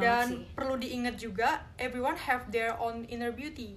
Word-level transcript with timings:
dan 0.00 0.26
sih. 0.26 0.42
perlu 0.52 0.74
diingat 0.74 1.14
juga 1.14 1.48
everyone 1.76 2.16
have 2.16 2.48
their 2.48 2.72
own 2.76 3.04
inner 3.06 3.30
beauty 3.30 3.76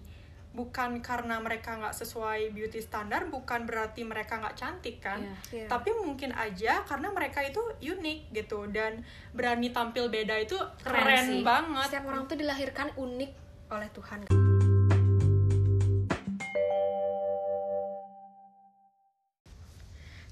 bukan 0.54 1.02
karena 1.02 1.42
mereka 1.42 1.74
nggak 1.74 1.92
sesuai 1.92 2.54
beauty 2.54 2.78
standar 2.78 3.26
bukan 3.26 3.66
berarti 3.66 4.06
mereka 4.06 4.38
nggak 4.38 4.54
cantik 4.54 5.02
kan 5.02 5.18
Iya. 5.18 5.34
Iya. 5.52 5.68
tapi 5.68 5.90
mungkin 5.96 6.30
aja 6.32 6.86
karena 6.86 7.10
mereka 7.10 7.42
itu 7.42 7.58
unik 7.82 8.20
gitu 8.32 8.70
dan 8.70 9.02
berani 9.32 9.70
tampil 9.70 10.08
beda 10.08 10.38
itu 10.38 10.54
Keren 10.80 10.94
keren, 11.02 11.26
sih. 11.26 11.42
banget 11.42 11.88
Setiap 11.90 12.06
orang 12.06 12.24
tuh 12.26 12.38
dilahirkan 12.38 12.88
unik 12.94 13.32
oleh 13.68 13.90
Tuhan. 13.90 14.20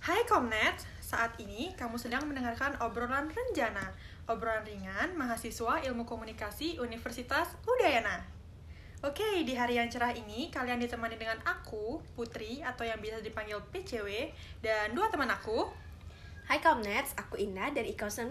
Hai 0.02 0.26
Komnet, 0.26 0.82
saat 1.00 1.38
ini 1.38 1.73
kamu 1.78 1.96
sedang 1.96 2.26
mendengarkan 2.26 2.73
obrolan 2.82 3.30
Renjana, 3.30 3.94
obrolan 4.29 4.61
ringan 4.67 5.17
mahasiswa 5.17 5.81
ilmu 5.88 6.05
komunikasi 6.05 6.77
Universitas 6.77 7.49
Udayana. 7.65 8.21
Oke, 9.02 9.41
di 9.41 9.57
hari 9.57 9.81
yang 9.81 9.89
cerah 9.89 10.13
ini 10.13 10.53
kalian 10.53 10.77
ditemani 10.77 11.17
dengan 11.17 11.41
aku, 11.41 12.05
Putri, 12.13 12.62
atau 12.62 12.85
yang 12.85 13.02
biasa 13.02 13.26
dipanggil 13.26 13.57
PCW, 13.73 14.29
dan 14.62 14.93
dua 14.93 15.09
teman 15.09 15.26
aku. 15.26 15.65
Hai 16.45 16.62
Comnets, 16.62 17.17
aku 17.17 17.41
Indah 17.41 17.73
dari 17.73 17.98
IKO 17.98 18.05
19. 18.05 18.29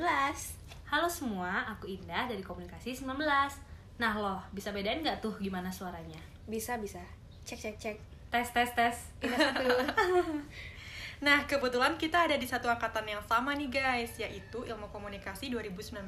Halo 0.87 1.11
semua, 1.11 1.67
aku 1.75 1.91
Indah 1.91 2.31
dari 2.31 2.43
Komunikasi 2.43 2.95
19 2.95 3.11
Nah 4.01 4.15
loh, 4.17 4.41
bisa 4.55 4.71
bedain 4.71 5.03
nggak 5.03 5.19
tuh 5.19 5.35
gimana 5.43 5.69
suaranya? 5.69 6.19
Bisa 6.47 6.79
bisa. 6.79 7.03
Cek 7.43 7.59
cek 7.59 7.77
cek. 7.77 7.97
Tes, 8.31 8.49
tes, 8.55 8.71
tes 8.79 8.97
Indah 9.27 9.39
satu. 9.39 9.67
Nah, 11.21 11.45
kebetulan 11.45 12.01
kita 12.01 12.25
ada 12.25 12.41
di 12.41 12.49
satu 12.49 12.73
angkatan 12.73 13.05
yang 13.05 13.21
sama 13.29 13.53
nih 13.53 13.69
guys, 13.69 14.17
yaitu 14.17 14.65
Ilmu 14.65 14.89
Komunikasi 14.89 15.53
2019. 15.53 16.01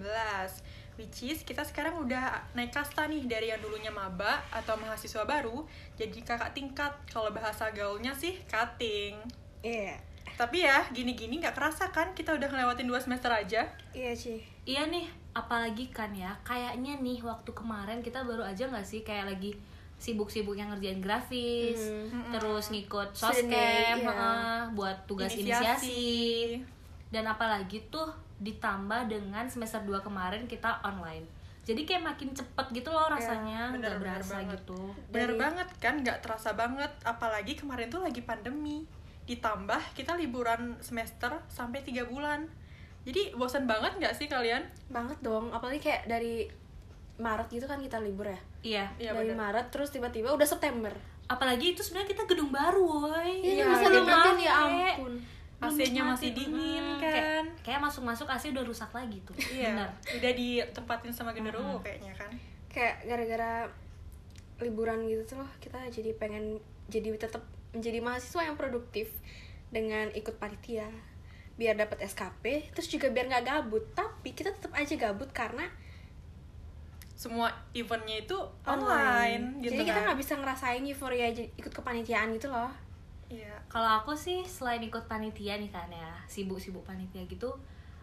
Which 0.97 1.29
is 1.29 1.45
kita 1.45 1.65
sekarang 1.69 2.01
udah 2.01 2.41
naik 2.57 2.73
kasta 2.73 3.05
nih 3.05 3.29
dari 3.29 3.53
yang 3.53 3.61
dulunya 3.61 3.93
maba 3.93 4.41
atau 4.49 4.77
mahasiswa 4.81 5.29
baru, 5.29 5.69
jadi 6.01 6.17
kakak 6.25 6.57
tingkat. 6.57 6.93
Kalau 7.13 7.29
bahasa 7.29 7.69
gaulnya 7.77 8.17
sih 8.17 8.41
cutting. 8.49 9.21
Iya. 9.61 10.01
Tapi 10.33 10.65
ya, 10.65 10.89
gini-gini 10.89 11.45
nggak 11.45 11.61
kerasa 11.61 11.93
kan 11.93 12.17
kita 12.17 12.33
udah 12.33 12.49
ngelewatin 12.49 12.89
dua 12.89 13.01
semester 13.01 13.29
aja. 13.29 13.69
Iya 13.93 14.17
sih. 14.17 14.41
Iya 14.65 14.89
nih, 14.89 15.11
apalagi 15.35 15.91
kan 15.91 16.15
ya 16.15 16.39
Kayaknya 16.47 17.03
nih, 17.03 17.19
waktu 17.21 17.51
kemarin 17.51 17.99
kita 17.99 18.23
baru 18.23 18.47
aja 18.47 18.71
nggak 18.71 18.87
sih 18.87 19.03
Kayak 19.03 19.35
lagi 19.35 19.59
sibuk-sibuk 20.03 20.59
yang 20.59 20.75
ngerjain 20.75 20.99
grafis 20.99 21.79
Hmm. 22.11 22.35
Terus 22.35 22.75
ngikut 22.75 23.15
day, 23.47 23.95
iya. 23.95 23.95
heeh, 23.95 24.61
Buat 24.75 25.07
tugas 25.07 25.31
inisiasi. 25.31 26.59
Dan 27.15 27.31
apalagi 27.31 27.87
tuh 27.87 28.11
ditambah 28.43 29.07
dengan 29.07 29.47
semester 29.47 29.79
2 29.79 30.03
kemarin 30.03 30.51
kita 30.51 30.83
online 30.83 31.23
jadi 31.63 31.87
kayak 31.87 32.03
makin 32.03 32.35
cepet 32.35 32.67
gitu 32.75 32.91
loh 32.91 33.07
rasanya 33.07 33.71
bener, 33.71 33.95
nggak 33.95 33.95
bener 33.95 34.19
berasa 34.19 34.35
banget. 34.35 34.51
gitu 34.59 34.81
Bener 35.15 35.31
Dari- 35.31 35.39
banget 35.39 35.69
kan, 35.79 35.95
nggak 36.03 36.19
terasa 36.19 36.51
banget. 36.59 36.91
Apalagi 37.07 37.55
kemarin 37.55 37.87
tuh 37.87 38.03
lagi 38.03 38.19
pandemi. 38.19 38.83
Ditambah 39.31 39.79
kita 39.95 40.19
liburan 40.19 40.75
semester 40.83 41.31
sampai 41.47 41.87
tiga 41.87 42.03
bulan. 42.03 42.51
Jadi 43.07 43.31
bosan 43.39 43.71
banget 43.71 43.95
nggak 43.95 44.15
sih 44.19 44.27
kalian? 44.27 44.67
Banget 44.91 45.23
dong. 45.23 45.55
Apalagi 45.55 45.79
kayak 45.79 46.11
dari 46.11 46.51
Maret 47.23 47.47
gitu 47.47 47.71
kan 47.71 47.79
kita 47.79 48.03
libur 48.03 48.27
ya. 48.27 48.41
Iya 48.63 48.87
Iya 48.97 49.11
dari 49.13 49.31
bener. 49.31 49.39
Maret 49.43 49.67
terus 49.69 49.91
tiba-tiba 49.91 50.31
udah 50.31 50.45
September. 50.45 50.95
apalagi 51.25 51.73
itu 51.73 51.81
sebenarnya 51.81 52.13
kita 52.13 52.25
gedung 52.27 52.51
baru 52.51 52.83
woi 52.83 53.41
Iya, 53.41 53.65
gitu. 53.65 53.89
nikmatin 53.95 54.37
ya 54.39 54.53
Pakai. 54.53 54.93
ampun. 54.93 55.15
AC-nya 55.63 56.03
masih 56.05 56.31
dingin 56.33 56.85
kan. 56.93 57.01
kayak, 57.01 57.43
kayak 57.63 57.81
masuk-masuk 57.81 58.27
AC 58.27 58.51
udah 58.51 58.63
rusak 58.63 58.91
lagi 58.91 59.23
tuh 59.23 59.33
Iya, 59.39 59.71
bener 59.73 59.89
udah 60.13 60.33
ditempatin 60.35 61.11
sama 61.11 61.31
genderuwo 61.31 61.79
kayaknya 61.79 62.11
kan. 62.13 62.31
Kayak 62.67 62.95
gara-gara 63.05 63.53
liburan 64.59 65.05
gitu 65.05 65.23
tuh 65.25 65.37
loh 65.39 65.51
kita 65.59 65.79
jadi 65.89 66.15
pengen 66.15 66.59
jadi 66.87 67.15
tetap 67.17 67.43
menjadi 67.71 67.99
mahasiswa 67.99 68.43
yang 68.45 68.55
produktif 68.55 69.09
dengan 69.69 70.13
ikut 70.13 70.37
panitia 70.37 70.87
biar 71.53 71.75
dapat 71.75 72.03
SKP 72.03 72.71
terus 72.71 72.87
juga 72.87 73.09
biar 73.09 73.27
nggak 73.27 73.45
gabut 73.45 73.85
tapi 73.93 74.33
kita 74.33 74.51
tetap 74.51 74.73
aja 74.73 74.95
gabut 74.95 75.31
karena 75.31 75.65
Semua 77.23 77.47
eventnya 77.71 78.19
itu 78.19 78.35
online, 78.67 79.63
gitu 79.63 79.79
jadi 79.79 79.87
kita 79.87 80.01
kan. 80.03 80.05
nggak 80.11 80.19
bisa 80.19 80.33
ngerasain 80.43 80.83
euforia 80.83 81.31
ikut 81.31 81.71
kepanitiaan 81.71 82.35
gitu 82.35 82.51
loh. 82.51 82.71
Iya. 83.33 83.57
kalau 83.73 83.89
aku 84.05 84.13
sih 84.13 84.45
selain 84.45 84.85
ikut 84.85 85.09
panitia 85.09 85.57
nih 85.57 85.73
kan 85.73 85.89
ya 85.89 86.13
sibuk-sibuk 86.29 86.85
panitia 86.85 87.25
gitu 87.25 87.49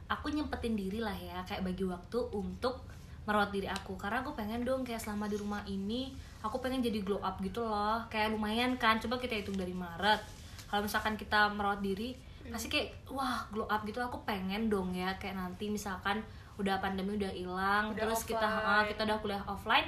aku 0.09 0.33
nyempetin 0.33 0.73
diri 0.73 1.05
lah 1.05 1.13
ya 1.13 1.37
kayak 1.45 1.61
bagi 1.61 1.85
waktu 1.85 2.17
untuk 2.33 2.81
merawat 3.29 3.53
diri 3.53 3.69
aku. 3.69 3.93
Karena 3.93 4.25
aku 4.25 4.33
pengen 4.33 4.65
dong 4.65 4.81
kayak 4.81 4.97
selama 4.97 5.29
di 5.29 5.37
rumah 5.37 5.61
ini 5.69 6.09
aku 6.41 6.57
pengen 6.57 6.81
jadi 6.81 7.05
glow 7.05 7.21
up 7.21 7.37
gitu 7.45 7.61
loh. 7.61 8.01
Kayak 8.09 8.33
lumayan 8.33 8.73
kan 8.81 8.97
coba 8.97 9.21
kita 9.21 9.37
hitung 9.37 9.53
dari 9.53 9.77
Maret. 9.77 10.17
Kalau 10.65 10.81
misalkan 10.81 11.13
kita 11.13 11.53
merawat 11.53 11.85
diri 11.85 12.17
pasti 12.49 12.67
kayak 12.67 12.87
wah 13.09 13.45
glow 13.49 13.69
up 13.69 13.81
gitu 13.85 13.99
aku 13.99 14.21
pengen 14.25 14.67
dong 14.67 14.91
ya 14.91 15.13
kayak 15.17 15.37
nanti 15.37 15.69
misalkan 15.69 16.21
udah 16.59 16.81
pandemi 16.83 17.15
udah 17.15 17.31
hilang 17.31 17.95
terus 17.95 18.27
kita 18.27 18.41
offline. 18.41 18.67
ah, 18.67 18.83
kita 18.83 19.01
udah 19.07 19.17
kuliah 19.23 19.43
offline 19.47 19.87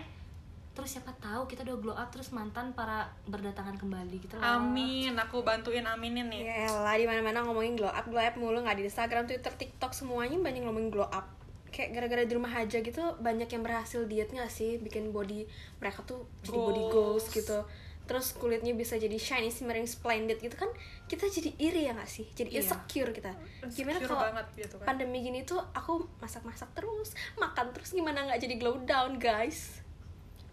terus 0.71 0.95
siapa 0.95 1.11
tahu 1.19 1.43
kita 1.51 1.67
udah 1.67 1.77
glow 1.83 1.95
up 1.99 2.07
terus 2.15 2.31
mantan 2.31 2.71
para 2.71 3.03
berdatangan 3.27 3.75
kembali 3.75 4.23
gitu 4.23 4.39
loh 4.39 4.55
Amin, 4.55 5.11
aku 5.19 5.43
bantuin 5.43 5.83
aminin 5.83 6.31
nih. 6.31 6.47
ya 6.47 6.71
lah 6.79 6.95
di 6.95 7.03
mana 7.03 7.19
mana 7.19 7.43
ngomongin 7.43 7.75
glow 7.75 7.91
up 7.91 8.07
glow 8.07 8.23
up 8.23 8.39
mulu 8.39 8.63
nggak 8.63 8.79
di 8.79 8.87
Instagram 8.87 9.27
Twitter 9.27 9.51
TikTok 9.51 9.91
semuanya 9.91 10.39
banyak 10.39 10.63
ngomongin 10.63 10.87
glow 10.87 11.11
up 11.11 11.27
kayak 11.71 11.95
gara-gara 11.95 12.23
di 12.23 12.33
rumah 12.35 12.51
aja 12.51 12.79
gitu 12.79 13.03
banyak 13.19 13.47
yang 13.47 13.63
berhasil 13.63 14.03
diet 14.07 14.31
nggak 14.31 14.51
sih 14.51 14.79
bikin 14.79 15.15
body 15.15 15.47
mereka 15.79 16.03
tuh 16.03 16.23
jadi 16.43 16.55
body 16.55 16.83
goals 16.87 17.27
Goals. 17.27 17.35
gitu 17.35 17.57
terus 18.03 18.33
kulitnya 18.33 18.73
bisa 18.73 18.95
jadi 18.95 19.13
shiny 19.13 19.47
shimmering 19.47 19.85
splendid 19.85 20.37
gitu 20.37 20.53
kan 20.53 20.67
kita 21.05 21.25
jadi 21.25 21.53
iri 21.57 21.87
ya 21.87 21.95
nggak 21.95 22.05
sih 22.05 22.27
jadi 22.31 22.49
Iya. 22.49 22.59
insecure 22.61 23.11
kita 23.11 23.31
gimana 23.71 23.97
Insecure 23.97 24.09
kalau 24.09 24.23
banget 24.27 24.47
gitu 24.57 24.75
kan. 24.77 24.85
pandemi 24.85 25.21
gini 25.21 25.41
tuh 25.41 25.61
aku 25.71 26.03
masak-masak 26.17 26.67
terus 26.71 27.11
makan 27.35 27.71
terus 27.71 27.91
gimana 27.91 28.25
nggak 28.25 28.39
jadi 28.39 28.55
glow 28.57 28.77
down 28.83 29.15
guys 29.15 29.79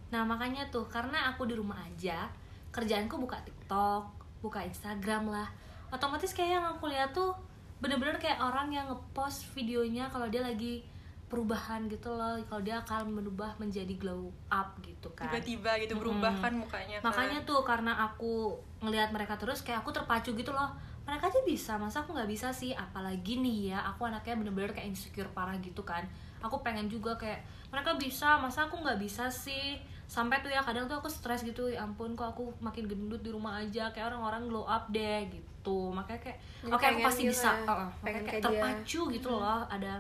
Nah 0.09 0.25
makanya 0.25 0.65
tuh 0.73 0.89
karena 0.89 1.29
aku 1.29 1.45
di 1.45 1.53
rumah 1.53 1.77
aja 1.85 2.33
kerjaanku 2.73 3.21
buka 3.21 3.37
TikTok, 3.45 4.09
buka 4.41 4.65
Instagram 4.65 5.29
lah. 5.29 5.53
Otomatis 5.93 6.33
kayak 6.33 6.57
yang 6.57 6.65
aku 6.65 6.89
lihat 6.89 7.13
tuh 7.13 7.37
bener-bener 7.77 8.17
kayak 8.17 8.41
orang 8.41 8.73
yang 8.73 8.89
ngepost 8.89 9.45
videonya 9.53 10.09
kalau 10.09 10.25
dia 10.27 10.41
lagi 10.41 10.81
perubahan 11.29 11.85
gitu 11.93 12.09
loh, 12.17 12.41
kalau 12.49 12.65
dia 12.65 12.81
akan 12.81 13.13
berubah 13.13 13.53
menjadi 13.61 13.93
glow 14.01 14.33
up 14.49 14.81
gitu 14.81 15.13
kan. 15.13 15.29
Tiba-tiba 15.29 15.77
gitu 15.85 16.01
berubah 16.01 16.33
kan 16.41 16.57
mukanya 16.57 17.05
kan. 17.05 17.13
Makanya 17.13 17.45
tuh 17.45 17.61
karena 17.63 17.93
aku 18.01 18.57
ngelihat 18.81 19.13
mereka 19.13 19.37
terus 19.37 19.61
kayak 19.61 19.85
aku 19.85 19.93
terpacu 19.93 20.33
gitu 20.33 20.51
loh. 20.51 20.73
Mereka 21.05 21.29
aja 21.29 21.41
bisa, 21.45 21.73
masa 21.81 22.05
aku 22.05 22.17
nggak 22.17 22.29
bisa 22.29 22.53
sih? 22.53 22.73
Apalagi 22.73 23.41
nih 23.41 23.73
ya, 23.73 23.81
aku 23.93 24.09
anaknya 24.09 24.41
bener-bener 24.41 24.73
kayak 24.73 24.93
insecure 24.93 25.29
parah 25.33 25.57
gitu 25.61 25.81
kan. 25.85 26.05
Aku 26.45 26.61
pengen 26.61 26.89
juga 26.89 27.17
kayak 27.17 27.45
mereka 27.73 27.97
bisa, 27.97 28.41
masa 28.41 28.69
aku 28.69 28.81
nggak 28.81 29.01
bisa 29.01 29.29
sih? 29.29 29.81
Sampai 30.09 30.41
tuh 30.41 30.49
ya 30.49 30.65
kadang 30.65 30.89
tuh 30.89 30.97
aku 30.97 31.09
stres 31.09 31.45
gitu, 31.45 31.69
ya 31.69 31.85
ampun 31.85 32.17
kok 32.17 32.33
aku 32.33 32.53
makin 32.65 32.89
gendut 32.89 33.21
di 33.21 33.29
rumah 33.29 33.61
aja, 33.61 33.93
kayak 33.93 34.13
orang-orang 34.13 34.49
glow 34.49 34.65
up 34.65 34.89
deh 34.89 35.29
gitu. 35.29 35.93
Makanya 35.93 36.21
kayak 36.25 36.39
oke 36.65 36.77
aku 36.77 36.81
pengen 36.81 37.05
pasti 37.05 37.23
gitu 37.29 37.33
bisa. 37.37 37.51
ya, 37.53 37.53
pengen 37.57 37.69
makanya 37.69 38.05
kayak 38.05 38.25
kayak 38.25 38.41
dia. 38.41 38.49
terpacu 38.49 39.01
gitu 39.13 39.29
loh, 39.33 39.61
ada 39.69 39.93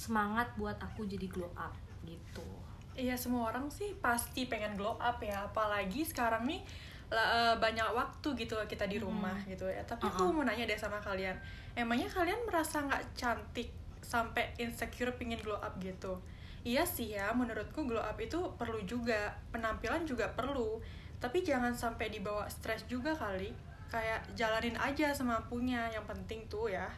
semangat 0.00 0.48
buat 0.56 0.80
aku 0.80 1.04
jadi 1.04 1.28
glow 1.28 1.52
up 1.52 1.76
gitu. 2.08 2.48
Iya 2.96 3.12
semua 3.20 3.52
orang 3.52 3.68
sih 3.68 3.92
pasti 4.00 4.48
pengen 4.48 4.80
glow 4.80 4.96
up 4.96 5.20
ya 5.20 5.44
apalagi 5.44 6.00
sekarang 6.00 6.48
nih 6.48 6.64
la- 7.12 7.52
eh, 7.52 7.54
banyak 7.60 7.92
waktu 7.92 8.32
gitu 8.32 8.56
kita 8.64 8.88
di 8.88 8.96
rumah 8.96 9.36
gitu 9.44 9.68
ya. 9.68 9.84
Tapi 9.84 10.08
aku 10.08 10.32
Uh-uh. 10.32 10.40
mau 10.40 10.44
nanya 10.48 10.64
deh 10.64 10.80
sama 10.80 10.96
kalian 11.04 11.36
emangnya 11.76 12.08
kalian 12.08 12.40
merasa 12.48 12.80
nggak 12.80 13.12
cantik 13.12 13.68
sampai 14.00 14.56
insecure 14.56 15.12
pingin 15.20 15.38
glow 15.44 15.60
up 15.60 15.76
gitu? 15.84 16.16
Iya 16.64 16.88
sih 16.88 17.12
ya 17.12 17.28
menurutku 17.36 17.84
glow 17.84 18.00
up 18.00 18.16
itu 18.16 18.40
perlu 18.56 18.80
juga 18.88 19.36
penampilan 19.52 20.08
juga 20.08 20.32
perlu. 20.32 20.80
Tapi 21.20 21.44
jangan 21.44 21.76
sampai 21.76 22.08
dibawa 22.08 22.48
stres 22.48 22.88
juga 22.88 23.12
kali 23.12 23.52
kayak 23.92 24.32
jalanin 24.32 24.80
aja 24.80 25.12
semampunya 25.12 25.92
yang 25.92 26.04
penting 26.08 26.48
tuh 26.48 26.72
ya. 26.72 26.88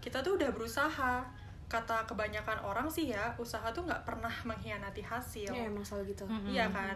Kita 0.00 0.24
tuh 0.24 0.40
udah 0.40 0.48
berusaha 0.52 1.20
kata 1.66 2.06
kebanyakan 2.06 2.62
orang 2.62 2.86
sih 2.86 3.10
ya 3.10 3.34
usaha 3.42 3.66
tuh 3.74 3.82
nggak 3.82 4.06
pernah 4.06 4.30
mengkhianati 4.46 5.02
hasil 5.02 5.50
ya 5.50 5.66
emang 5.66 5.82
selalu 5.82 6.14
gitu. 6.14 6.24
Iya 6.46 6.70
kan? 6.70 6.94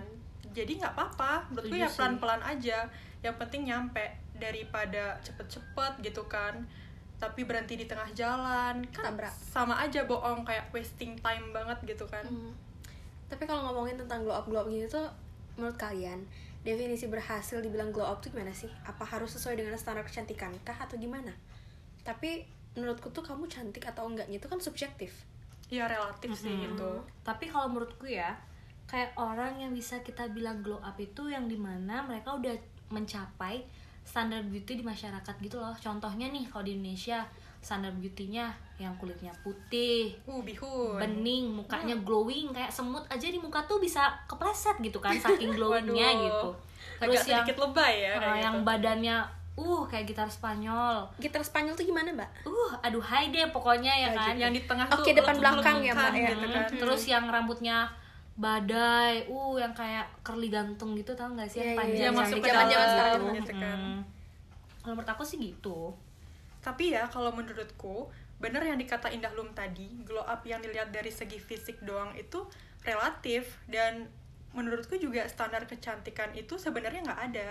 Jadi 0.55 0.79
nggak 0.79 0.95
apa-apa. 0.95 1.51
Menurutku 1.51 1.75
ya 1.75 1.91
pelan-pelan 1.91 2.43
aja. 2.43 2.87
Yang 3.21 3.37
penting 3.43 3.63
nyampe 3.67 4.05
daripada 4.39 5.19
cepet-cepet 5.27 5.93
gitu 6.07 6.23
kan. 6.31 6.63
Tapi 7.19 7.45
berhenti 7.45 7.77
di 7.77 7.85
tengah 7.85 8.09
jalan 8.17 8.81
kan 8.95 9.13
Tabrak. 9.13 9.35
sama 9.37 9.77
aja 9.77 10.07
bohong 10.09 10.47
kayak 10.47 10.71
wasting 10.73 11.19
time 11.19 11.51
banget 11.51 11.77
gitu 11.85 12.07
kan. 12.07 12.23
Hmm. 12.25 12.55
Tapi 13.27 13.45
kalau 13.45 13.71
ngomongin 13.71 13.99
tentang 13.99 14.23
glow 14.23 14.39
up 14.39 14.47
glow 14.47 14.65
up 14.65 14.69
gini 14.71 14.87
tuh 14.87 15.07
menurut 15.59 15.77
kalian 15.77 16.25
definisi 16.63 17.09
berhasil 17.09 17.59
dibilang 17.61 17.91
glow 17.91 18.07
up 18.07 18.23
tuh 18.23 18.31
gimana 18.31 18.55
sih? 18.55 18.71
Apa 18.87 19.03
harus 19.03 19.35
sesuai 19.35 19.59
dengan 19.59 19.75
standar 19.75 20.07
kecantikan 20.07 20.55
kah 20.63 20.79
atau 20.79 20.95
gimana? 20.95 21.35
Tapi 22.07 22.60
menurutku 22.73 23.11
tuh 23.11 23.21
kamu 23.21 23.47
cantik 23.47 23.83
atau 23.83 24.07
enggaknya 24.07 24.39
itu 24.39 24.47
kan 24.47 24.59
subjektif. 24.59 25.11
Iya 25.71 25.87
relatif 25.87 26.35
sih 26.35 26.51
Mm-mm. 26.51 26.75
itu. 26.75 26.91
tapi 27.23 27.47
kalau 27.47 27.71
menurutku 27.71 28.03
ya 28.03 28.35
kayak 28.85 29.15
orang 29.15 29.55
yang 29.55 29.71
bisa 29.71 30.03
kita 30.03 30.27
bilang 30.29 30.67
glow 30.67 30.83
up 30.83 30.99
itu 30.99 31.31
yang 31.31 31.47
di 31.47 31.55
mana 31.55 32.03
mereka 32.03 32.35
udah 32.35 32.51
mencapai 32.91 33.63
standar 34.03 34.43
beauty 34.43 34.75
di 34.75 34.83
masyarakat 34.83 35.31
gitu 35.39 35.63
loh 35.63 35.71
contohnya 35.79 36.27
nih 36.27 36.43
kalau 36.51 36.67
di 36.67 36.75
Indonesia 36.75 37.23
standar 37.63 37.95
beauty-nya 37.95 38.51
yang 38.83 38.99
kulitnya 38.99 39.31
putih 39.47 40.11
Uh, 40.27 40.43
bihun. 40.43 40.99
bening 40.99 41.47
mukanya 41.55 41.95
glowing 42.03 42.51
kayak 42.51 42.73
semut 42.75 43.07
aja 43.07 43.31
di 43.31 43.39
muka 43.39 43.63
tuh 43.63 43.79
bisa 43.79 44.11
kepleset 44.27 44.75
gitu 44.83 44.99
kan 44.99 45.15
saking 45.15 45.55
glowingnya 45.57 46.11
gitu 46.19 46.51
Agak 46.99 47.15
terus 47.15 47.31
yang 47.31 47.47
sedikit 47.47 47.57
lebay 47.63 47.95
ya 48.11 48.19
uh, 48.19 48.21
kayak 48.27 48.39
yang 48.43 48.57
gitu. 48.59 48.67
badannya 48.67 49.17
uh 49.59 49.83
kayak 49.91 50.07
gitar 50.11 50.29
Spanyol 50.31 51.11
gitar 51.19 51.43
Spanyol 51.43 51.75
tuh 51.75 51.87
gimana 51.87 52.15
mbak 52.15 52.31
uh 52.47 52.73
aduh 52.87 53.03
hai 53.03 53.35
deh 53.35 53.51
pokoknya 53.51 53.91
ya 53.91 54.09
kan 54.15 54.35
yang 54.39 54.55
di 54.55 54.63
tengah 54.65 54.87
Oke, 54.91 55.11
tuh 55.11 55.23
depan 55.23 55.37
belakang 55.43 55.83
ya, 55.83 55.93
Mbak, 55.93 56.11
ya. 56.15 56.29
gitu 56.33 56.47
kan. 56.49 56.65
Hmm, 56.67 56.79
terus 56.79 57.03
yang 57.11 57.25
rambutnya 57.27 57.79
badai 58.41 59.27
uh 59.29 59.55
yang 59.61 59.75
kayak 59.77 60.07
curly 60.25 60.49
gantung 60.49 60.97
gitu 60.97 61.13
tau 61.13 61.29
gak 61.37 61.51
sih 61.51 61.61
Iya, 61.61 61.65
yang 61.65 61.71
iya, 61.71 61.79
panjang 61.79 61.97
Dia 61.99 62.07
Yang 62.07 62.17
masuk 62.17 62.37
ke 62.41 62.49
zaman-zaman 62.49 62.71
dalam 62.71 62.89
sekarang 62.89 63.21
gitu. 63.21 63.37
gitu 63.37 63.53
kan. 63.61 63.81
Kalau 64.81 64.95
menurut 64.97 65.11
aku 65.13 65.23
sih 65.29 65.39
gitu 65.43 65.81
Tapi 66.65 66.85
ya 66.97 67.05
kalau 67.09 67.31
menurutku 67.37 68.09
bener 68.41 68.65
yang 68.65 68.81
dikata 68.81 69.13
Indah 69.13 69.33
Lum 69.37 69.53
tadi, 69.53 70.01
glow 70.09 70.25
up 70.25 70.41
yang 70.49 70.65
dilihat 70.65 70.89
dari 70.89 71.13
segi 71.13 71.37
fisik 71.37 71.77
doang 71.85 72.17
itu 72.17 72.49
relatif 72.81 73.61
dan 73.69 74.09
menurutku 74.57 74.97
juga 74.97 75.29
standar 75.29 75.69
kecantikan 75.69 76.33
itu 76.33 76.57
sebenarnya 76.57 77.05
nggak 77.05 77.21
ada. 77.33 77.49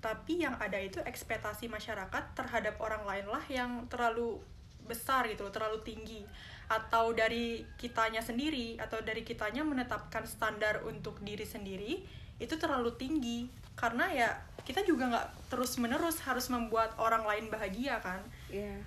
Tapi 0.00 0.42
yang 0.42 0.56
ada 0.56 0.80
itu 0.80 0.96
ekspektasi 1.00 1.68
masyarakat 1.68 2.24
terhadap 2.32 2.80
orang 2.80 3.04
lain 3.04 3.26
lah 3.28 3.44
yang 3.52 3.84
terlalu 3.92 4.40
besar 4.88 5.28
gitu 5.28 5.46
loh, 5.46 5.52
terlalu 5.54 5.78
tinggi 5.86 6.24
atau 6.66 7.10
dari 7.10 7.66
kitanya 7.76 8.22
sendiri 8.22 8.78
atau 8.78 9.02
dari 9.02 9.26
kitanya 9.26 9.66
menetapkan 9.66 10.22
standar 10.22 10.86
untuk 10.86 11.18
diri 11.20 11.42
sendiri 11.42 11.98
itu 12.38 12.54
terlalu 12.56 12.94
tinggi 12.94 13.50
karena 13.74 14.06
ya 14.06 14.30
kita 14.62 14.86
juga 14.86 15.10
nggak 15.10 15.28
terus 15.50 15.74
menerus 15.82 16.22
harus 16.22 16.46
membuat 16.46 16.94
orang 16.94 17.26
lain 17.26 17.50
bahagia 17.50 17.98
kan 17.98 18.22
Iya. 18.46 18.78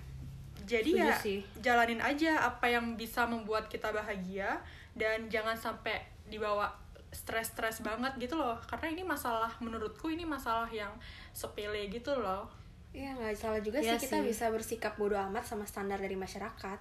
jadi 0.63 0.91
Setuju 0.95 1.11
ya 1.11 1.15
sih. 1.19 1.39
jalanin 1.59 1.99
aja 1.99 2.47
apa 2.47 2.71
yang 2.71 2.95
bisa 2.95 3.27
membuat 3.27 3.67
kita 3.67 3.91
bahagia 3.91 4.63
dan 4.95 5.27
jangan 5.27 5.59
sampai 5.59 5.99
dibawa 6.31 6.71
stres-stres 7.13 7.79
banget 7.79 8.11
gitu 8.19 8.33
loh 8.33 8.57
karena 8.63 8.89
ini 8.89 9.03
masalah 9.03 9.53
menurutku 9.57 10.07
ini 10.07 10.25
masalah 10.25 10.67
yang 10.67 10.91
sepele 11.31 11.87
gitu 11.87 12.11
loh 12.15 12.49
Iya 12.91 13.09
nggak 13.11 13.33
salah 13.33 13.57
juga 13.57 13.77
Iya 13.77 13.95
sih 13.95 14.05
kita 14.05 14.17
sih. 14.19 14.25
bisa 14.27 14.45
bersikap 14.47 14.93
bodoh 14.95 15.17
amat 15.23 15.41
sama 15.43 15.63
standar 15.63 15.97
dari 15.97 16.13
masyarakat. 16.13 16.77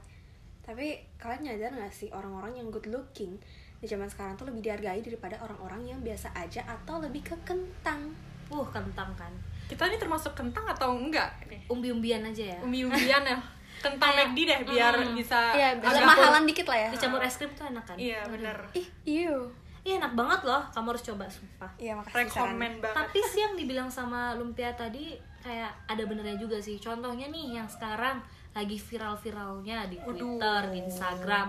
Tapi 0.61 0.87
kalian 1.17 1.41
nyadar 1.43 1.73
nggak 1.73 1.89
sih 1.91 2.09
orang-orang 2.09 2.53
yang 2.55 2.69
good 2.69 2.85
looking 2.87 3.41
di 3.75 3.87
zaman 3.87 4.05
sekarang 4.07 4.37
tuh 4.37 4.45
lebih 4.45 4.61
dihargai 4.63 5.01
daripada 5.01 5.41
orang-orang 5.41 5.83
yang 5.87 5.99
biasa 5.99 6.29
aja 6.33 6.63
atau 6.65 6.97
lebih 6.99 7.21
ke 7.23 7.37
kentang. 7.43 8.13
uh 8.47 8.69
kentang 8.69 9.09
kan 9.15 9.33
kita 9.65 9.89
ini 9.89 9.97
termasuk 9.97 10.33
kentang 10.33 10.61
atau 10.67 10.93
enggak 10.93 11.33
umbi-umbian 11.67 12.21
aja 12.23 12.53
ya 12.53 12.59
umbi-umbian 12.61 13.25
ya 13.25 13.41
kentang 13.81 14.13
McD 14.13 14.39
deh 14.45 14.61
biar 14.67 14.93
Mm. 14.95 15.17
bisa 15.17 15.41
Iya, 15.51 15.73
agak- 15.75 15.89
agak 15.91 16.05
mahalan 16.05 16.45
dikit 16.45 16.69
lah 16.69 16.79
ya. 16.79 16.89
dicampur 16.91 17.25
es 17.25 17.35
krim 17.35 17.49
tuh 17.51 17.65
enak 17.65 17.81
kan 17.83 17.97
iya 17.97 18.21
bener 18.29 18.53
Ih, 18.73 18.85
iyo. 19.03 19.49
Iya 19.83 19.99
enak 19.99 20.13
banget 20.13 20.41
loh 20.43 20.63
kamu 20.69 20.87
harus 20.89 21.05
coba 21.05 21.25
sumpah 21.27 21.71
Iya 21.77 21.93
makasih. 21.95 22.17
rekomen 22.23 22.73
banget 22.79 22.97
tapi 22.97 23.19
sih 23.25 23.41
yang 23.41 23.55
dibilang 23.55 23.89
sama 23.89 24.33
lumpia 24.33 24.71
tadi 24.73 25.13
kayak 25.39 25.75
ada 25.87 26.03
benernya 26.03 26.37
juga 26.37 26.57
sih 26.57 26.79
contohnya 26.79 27.27
nih 27.27 27.59
yang 27.59 27.67
sekarang 27.67 28.23
lagi 28.53 28.77
viral-viralnya 28.77 29.87
di. 29.87 29.97
Twitter, 29.99 30.61
di 30.69 30.79
Instagram 30.81 31.47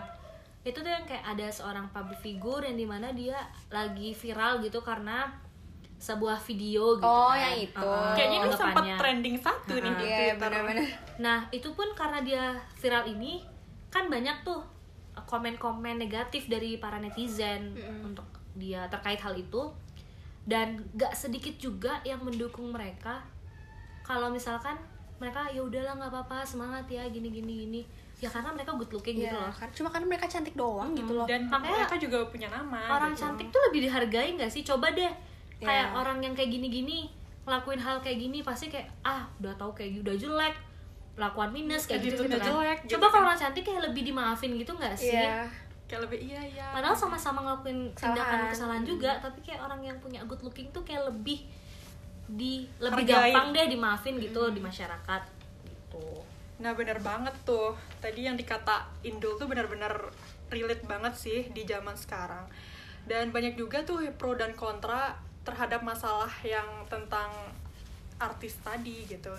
itu 0.61 0.73
tuh 0.75 0.87
yang 0.87 1.03
kayak 1.03 1.25
ada 1.27 1.47
seorang 1.47 1.85
public 1.89 2.17
figure 2.17 2.63
yang 2.63 2.73
di 2.73 2.87
mana 2.87 3.11
dia 3.11 3.35
lagi 3.67 4.11
viral 4.11 4.57
gitu 4.59 4.79
karena 4.79 5.27
sebuah 5.95 6.39
video 6.41 6.95
gitu 6.95 7.05
Oh, 7.05 7.29
kan. 7.29 7.39
yang 7.43 7.55
itu. 7.61 7.79
Uh-uh, 7.79 8.11
kayaknya 8.11 8.37
ini 8.41 8.51
sempat 8.53 8.83
trending 8.97 9.37
satu 9.37 9.73
nih 9.73 9.93
di 9.93 10.03
Iya, 10.03 10.17
Twitter 10.17 10.35
benar-benar. 10.41 10.87
Nah, 11.17 11.39
itu 11.49 11.69
pun 11.69 11.87
karena 11.93 12.19
dia 12.19 12.43
viral 12.75 13.03
ini 13.05 13.43
kan 13.87 14.07
banyak 14.07 14.41
tuh 14.41 14.59
komen-komen 15.15 15.95
negatif 15.95 16.45
dari 16.45 16.75
para 16.75 16.97
netizen 16.97 17.73
untuk 18.01 18.25
dia 18.53 18.85
terkait 18.87 19.17
hal 19.17 19.33
itu. 19.33 19.69
Dan 20.43 20.83
gak 20.93 21.13
sedikit 21.13 21.55
juga 21.55 22.03
yang 22.03 22.19
mendukung 22.19 22.69
mereka. 22.69 23.23
Kalau 24.01 24.27
misalkan 24.27 24.75
mereka 25.15 25.47
ya 25.47 25.63
udahlah 25.63 25.95
nggak 25.95 26.11
apa-apa 26.11 26.43
semangat 26.43 26.83
ya 26.85 27.07
gini 27.07 27.31
gini 27.31 27.53
gini. 27.63 27.81
Ya 28.19 28.27
karena 28.27 28.51
mereka 28.51 28.71
good 28.73 28.87
looking 28.89 29.15
gitu 29.17 29.29
Iya, 29.29 29.39
loh. 29.39 29.51
kan 29.51 29.67
cuma 29.69 29.87
karena 29.87 30.07
mereka 30.07 30.27
cantik 30.27 30.51
doang 30.53 30.91
gitu 30.91 31.11
loh. 31.13 31.23
dan 31.23 31.47
Makanya 31.47 31.75
mereka 31.77 31.95
juga 31.97 32.17
punya 32.25 32.47
nama 32.47 32.79
orang 32.93 33.11
gitu. 33.11 33.23
cantik 33.23 33.47
tuh 33.49 33.61
lebih 33.67 33.79
dihargai 33.83 34.35
nggak 34.35 34.47
sih? 34.47 34.63
Coba 34.63 34.91
deh 34.91 35.11
kayak 35.59 35.91
Iya. 35.91 35.95
orang 35.95 36.19
yang 36.19 36.31
kayak 36.31 36.51
gini-gini 36.51 37.07
ngelakuin 37.43 37.75
hal 37.77 37.99
kayak 37.99 38.19
gini 38.19 38.39
pasti 38.39 38.67
kayak 38.67 38.87
ah 39.01 39.27
udah 39.37 39.51
tahu 39.55 39.71
kayak 39.73 39.95
gitu 39.95 40.03
udah 40.05 40.15
jelek 40.17 40.55
lakukan 41.13 41.53
minus 41.53 41.85
kayak 41.85 42.01
gitu, 42.09 42.25
gitu 42.25 42.35
kan. 42.35 42.41
jelek, 42.41 42.79
gitu. 42.83 42.97
coba 42.97 43.05
kalau 43.13 43.25
orang 43.29 43.37
cantik 43.37 43.61
kayak 43.61 43.81
lebih 43.85 44.01
dimaafin 44.01 44.51
gitu 44.57 44.71
nggak 44.73 44.97
sih? 44.97 45.13
Iya. 45.13 45.45
kayak 45.83 46.09
lebih 46.09 46.19
iya 46.25 46.41
iya. 46.41 46.67
Padahal 46.73 46.97
sama-sama 46.97 47.45
ngelakuin 47.45 47.93
tindakan 47.93 48.49
Kesalahan. 48.49 48.49
kesalahan 48.49 48.83
juga 48.87 49.11
tapi 49.21 49.39
kayak 49.45 49.61
orang 49.61 49.77
yang 49.83 49.97
punya 50.01 50.25
good 50.25 50.41
looking 50.41 50.65
tuh 50.73 50.81
kayak 50.81 51.05
lebih 51.05 51.45
di 52.33 52.65
lebih 52.81 53.05
Hargain. 53.05 53.29
gampang 53.29 53.47
deh 53.53 53.65
dimaafin 53.69 54.15
gitu 54.17 54.41
di 54.49 54.57
masyarakat 54.63 55.21
gitu. 55.61 56.23
Nah 56.65 56.73
bener 56.73 56.97
banget 56.97 57.35
tuh. 57.45 57.77
Tadi 58.01 58.25
yang 58.25 58.33
dikata 58.33 58.89
Indul 59.05 59.37
tuh 59.37 59.45
bener-bener 59.45 59.91
relate 60.49 60.81
banget 60.89 61.13
sih 61.13 61.39
di 61.53 61.61
zaman 61.67 61.93
sekarang. 61.93 62.47
Dan 63.05 63.29
banyak 63.29 63.53
juga 63.53 63.85
tuh 63.85 64.01
pro 64.17 64.33
dan 64.33 64.55
kontra 64.57 65.13
terhadap 65.43 65.83
masalah 65.83 66.31
yang 66.41 66.87
tentang 66.89 67.29
artis 68.17 68.55
tadi 68.63 69.03
gitu 69.05 69.29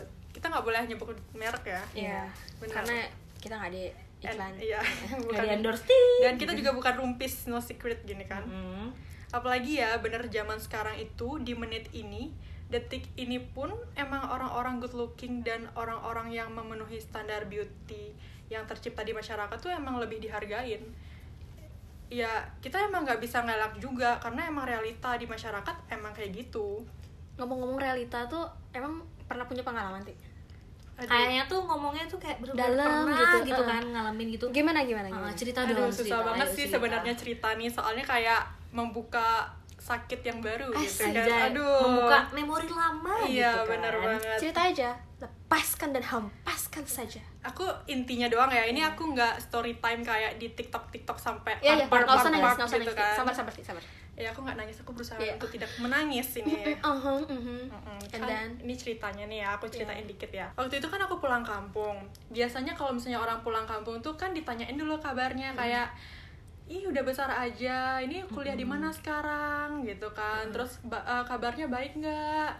Kita 0.44 0.60
nggak 0.60 0.66
boleh 0.68 0.82
nyebut 0.84 1.16
merek 1.32 1.64
ya 1.64 1.80
Iya. 1.96 2.20
Benar. 2.60 2.84
Karena 2.84 2.96
kita 3.40 3.56
nggak 3.56 3.70
ada 3.72 3.80
iklan. 4.20 4.52
Iya 4.60 4.80
bukan 5.24 5.40
di 5.40 5.48
endorse 5.56 5.88
Dan 6.20 6.36
kita 6.36 6.52
juga 6.52 6.76
bukan 6.76 7.00
rumpis 7.00 7.48
no 7.48 7.64
secret 7.64 8.04
gini 8.04 8.28
kan 8.28 8.44
Hmm. 8.44 8.92
apalagi 9.32 9.80
ya 9.80 9.96
bener 10.04 10.28
zaman 10.28 10.60
sekarang 10.60 11.00
itu 11.00 11.40
di 11.40 11.56
menit 11.56 11.88
ini 11.96 12.28
detik 12.68 13.08
ini 13.16 13.40
pun 13.40 13.72
emang 13.96 14.20
orang-orang 14.28 14.84
good 14.84 14.92
looking 14.92 15.40
dan 15.40 15.64
orang-orang 15.80 16.28
yang 16.28 16.52
memenuhi 16.52 17.00
standar 17.00 17.48
beauty 17.48 18.12
yang 18.52 18.68
tercipta 18.68 19.00
di 19.00 19.16
masyarakat 19.16 19.56
tuh 19.56 19.72
emang 19.72 19.96
lebih 19.96 20.20
dihargain 20.20 20.84
ya 22.12 22.30
kita 22.60 22.84
emang 22.84 23.02
nggak 23.02 23.18
bisa 23.18 23.40
ngelak 23.40 23.80
juga 23.80 24.20
karena 24.20 24.44
emang 24.44 24.68
realita 24.68 25.16
di 25.16 25.24
masyarakat 25.24 25.88
emang 25.88 26.12
kayak 26.12 26.36
gitu 26.36 26.84
Ngomong-ngomong 27.34 27.82
realita 27.82 28.30
tuh 28.30 28.46
emang 28.70 29.02
pernah 29.26 29.42
punya 29.42 29.66
pengalaman 29.66 29.98
sih. 30.06 30.14
Aduh. 30.94 31.06
kayaknya 31.06 31.42
tuh 31.44 31.60
ngomongnya 31.60 32.04
tuh 32.04 32.16
kayak 32.16 32.38
bener-bener 32.38 32.70
Dalam 32.70 33.02
pernah 33.02 33.18
gitu, 33.18 33.36
gitu, 33.44 33.58
uh. 33.58 33.66
kan 33.66 33.82
ngalamin 33.84 34.26
gitu 34.30 34.44
Gimana 34.48 34.80
gimana 34.80 35.06
Uh, 35.06 35.12
gimana? 35.12 35.34
cerita 35.34 35.58
Aduh, 35.60 35.74
dong 35.76 35.90
susah 35.90 35.98
cerita, 36.00 36.16
banget 36.24 36.38
ayo 36.40 36.48
sih 36.48 36.56
cerita. 36.60 36.72
sebenarnya 36.72 37.14
cerita 37.14 37.48
nih 37.52 37.68
soalnya 37.68 38.04
kayak 38.04 38.40
membuka 38.70 39.28
sakit 39.76 40.20
yang 40.22 40.38
baru 40.38 40.72
gitu 40.72 41.04
kan 41.04 41.50
aduh 41.50 41.76
membuka 41.84 42.18
memori 42.32 42.66
lama 42.66 43.14
iya 43.22 43.52
gitu 43.52 43.60
kan. 43.60 43.70
bener 43.70 43.94
banget 43.98 44.38
Cerita 44.38 44.60
aja, 44.64 44.88
lepaskan 45.18 45.88
dan 45.90 46.00
hempaskan 46.02 46.84
saja. 46.84 47.20
aku 47.42 47.60
intinya 47.86 48.24
doang 48.26 48.48
ya 48.48 48.64
ini 48.64 48.80
aku 48.80 49.12
nggak 49.12 49.36
story 49.38 49.76
time 49.76 50.00
kayak 50.00 50.38
di 50.38 50.48
tiktok 50.50 50.88
tiktok 50.88 51.18
sampai 51.18 51.52
Iya, 51.60 51.74
iya, 51.76 51.84
part, 51.84 52.00
nggak 52.00 52.08
part, 52.08 52.16
usah 52.18 52.30
nangis, 52.30 52.44
part 52.44 52.56
nggak 52.56 52.64
usah 52.66 52.78
gitu 52.78 52.86
nangis. 52.88 53.04
kan. 53.04 53.16
Sabar, 53.18 53.34
sabar, 53.34 53.52
sih, 53.52 53.60
sabar. 53.62 53.82
Ya 54.14 54.30
aku 54.30 54.40
nggak 54.40 54.54
nangis 54.56 54.78
aku 54.78 54.90
berusaha 54.90 55.18
Iya. 55.18 55.34
untuk 55.34 55.50
tidak 55.50 55.66
menangis 55.76 56.28
ini 56.36 56.54
Uhum, 56.76 57.22
uhum. 57.34 57.62
Mm-mm. 57.66 57.98
And 58.08 58.10
Kan 58.14 58.28
then? 58.28 58.50
ini 58.62 58.74
ceritanya 58.74 59.24
nih 59.24 59.38
ya 59.42 59.48
aku 59.52 59.66
ceritain 59.66 60.00
Iya. 60.00 60.10
dikit 60.10 60.30
ya 60.30 60.46
waktu 60.54 60.74
itu 60.76 60.86
kan 60.86 61.00
aku 61.00 61.18
pulang 61.18 61.42
kampung 61.42 61.98
biasanya 62.28 62.72
kalau 62.72 62.90
misalnya 62.90 63.18
orang 63.18 63.38
pulang 63.40 63.64
kampung 63.64 63.98
tuh 63.98 64.14
kan 64.14 64.30
ditanyain 64.30 64.74
dulu 64.74 64.94
kabarnya 64.96 65.50
kayak 65.52 65.90
ih 66.64 66.80
udah 66.82 67.02
besar 67.02 67.28
aja 67.28 67.98
ini 67.98 68.24
kuliah 68.26 68.54
di 68.54 68.64
mana 68.64 68.88
sekarang 68.88 69.82
gitu 69.82 70.08
kan 70.10 70.48
terus 70.48 70.78
ba- 70.82 71.02
eh, 71.02 71.24
kabarnya 71.24 71.66
baik 71.66 71.94
nggak 71.96 72.50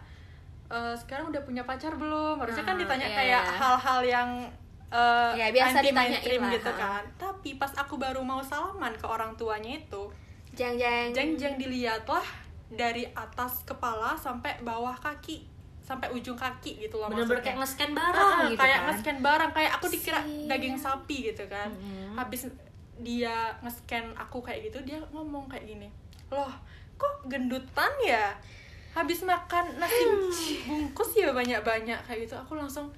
Eh, 0.65 0.97
sekarang 0.97 1.29
udah 1.29 1.43
punya 1.43 1.61
pacar 1.63 1.93
belum 1.93 2.41
harusnya 2.41 2.65
kan 2.65 2.75
Ah, 2.75 2.81
ditanya 2.81 3.05
iya, 3.05 3.15
kayak 3.15 3.45
hal-hal 3.55 4.01
yang 4.03 4.31
Ya, 5.35 5.51
biasa 5.51 5.77
anti 5.77 5.91
mainstream 5.91 6.41
gitu 6.49 6.71
ha. 6.71 6.79
kan 6.79 7.03
tapi 7.17 7.55
pas 7.55 7.69
aku 7.75 7.95
baru 7.95 8.23
mau 8.23 8.41
salaman 8.41 8.91
ke 8.93 9.05
orang 9.05 9.35
tuanya 9.35 9.77
itu 9.77 10.07
Jeng 10.55 10.75
jeng. 10.77 11.09
jeng-jeng 11.11 11.55
dilihatlah 11.57 12.25
dari 12.69 13.05
atas 13.13 13.63
kepala 13.63 14.15
sampai 14.15 14.57
bawah 14.61 14.95
kaki 14.95 15.47
sampai 15.81 16.09
ujung 16.09 16.35
kaki 16.35 16.81
gitu 16.81 16.97
loh 16.97 17.07
bener-bener 17.07 17.45
kayak 17.45 17.61
nge-scan 17.61 17.91
Ah, 17.91 17.97
barang 18.01 18.39
gitu 18.49 18.57
kayak 18.57 18.79
kan 18.79 18.87
nge-scan 18.89 19.19
barang 19.21 19.51
kayak 19.53 19.71
aku 19.73 19.87
dikira 19.89 20.17
Sial. 20.19 20.49
daging 20.49 20.77
sapi 20.77 21.17
gitu 21.29 21.45
kan 21.47 21.69
Mhm. 21.71 22.15
habis 22.15 22.49
dia 22.97 23.35
nge-scan 23.61 24.07
aku 24.15 24.41
kayak 24.41 24.65
gitu 24.65 24.79
dia 24.83 24.97
ngomong 25.11 25.45
kayak 25.45 25.67
gini 25.67 25.89
loh 26.31 26.49
kok 26.95 27.15
gendutan 27.25 27.93
ya 28.01 28.33
habis 28.93 29.21
makan 29.23 29.77
nasi 29.77 30.07
bungkus 30.65 31.11
ya 31.13 31.31
banyak-banyak 31.31 31.99
kayak 32.01 32.21
gitu 32.23 32.35
aku 32.35 32.55
langsung 32.55 32.89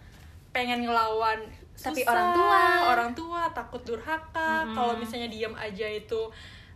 pengen 0.51 0.81
ngelawan 0.81 1.41
Tapi 1.75 2.01
susah, 2.01 2.09
orang 2.09 2.29
tua. 2.33 2.63
orang 2.87 3.11
tua 3.13 3.41
takut 3.51 3.83
durhaka 3.83 4.63
Mm-mm. 4.63 4.73
kalau 4.73 4.95
misalnya 4.95 5.27
diem 5.27 5.53
aja 5.53 5.85
itu 5.87 6.21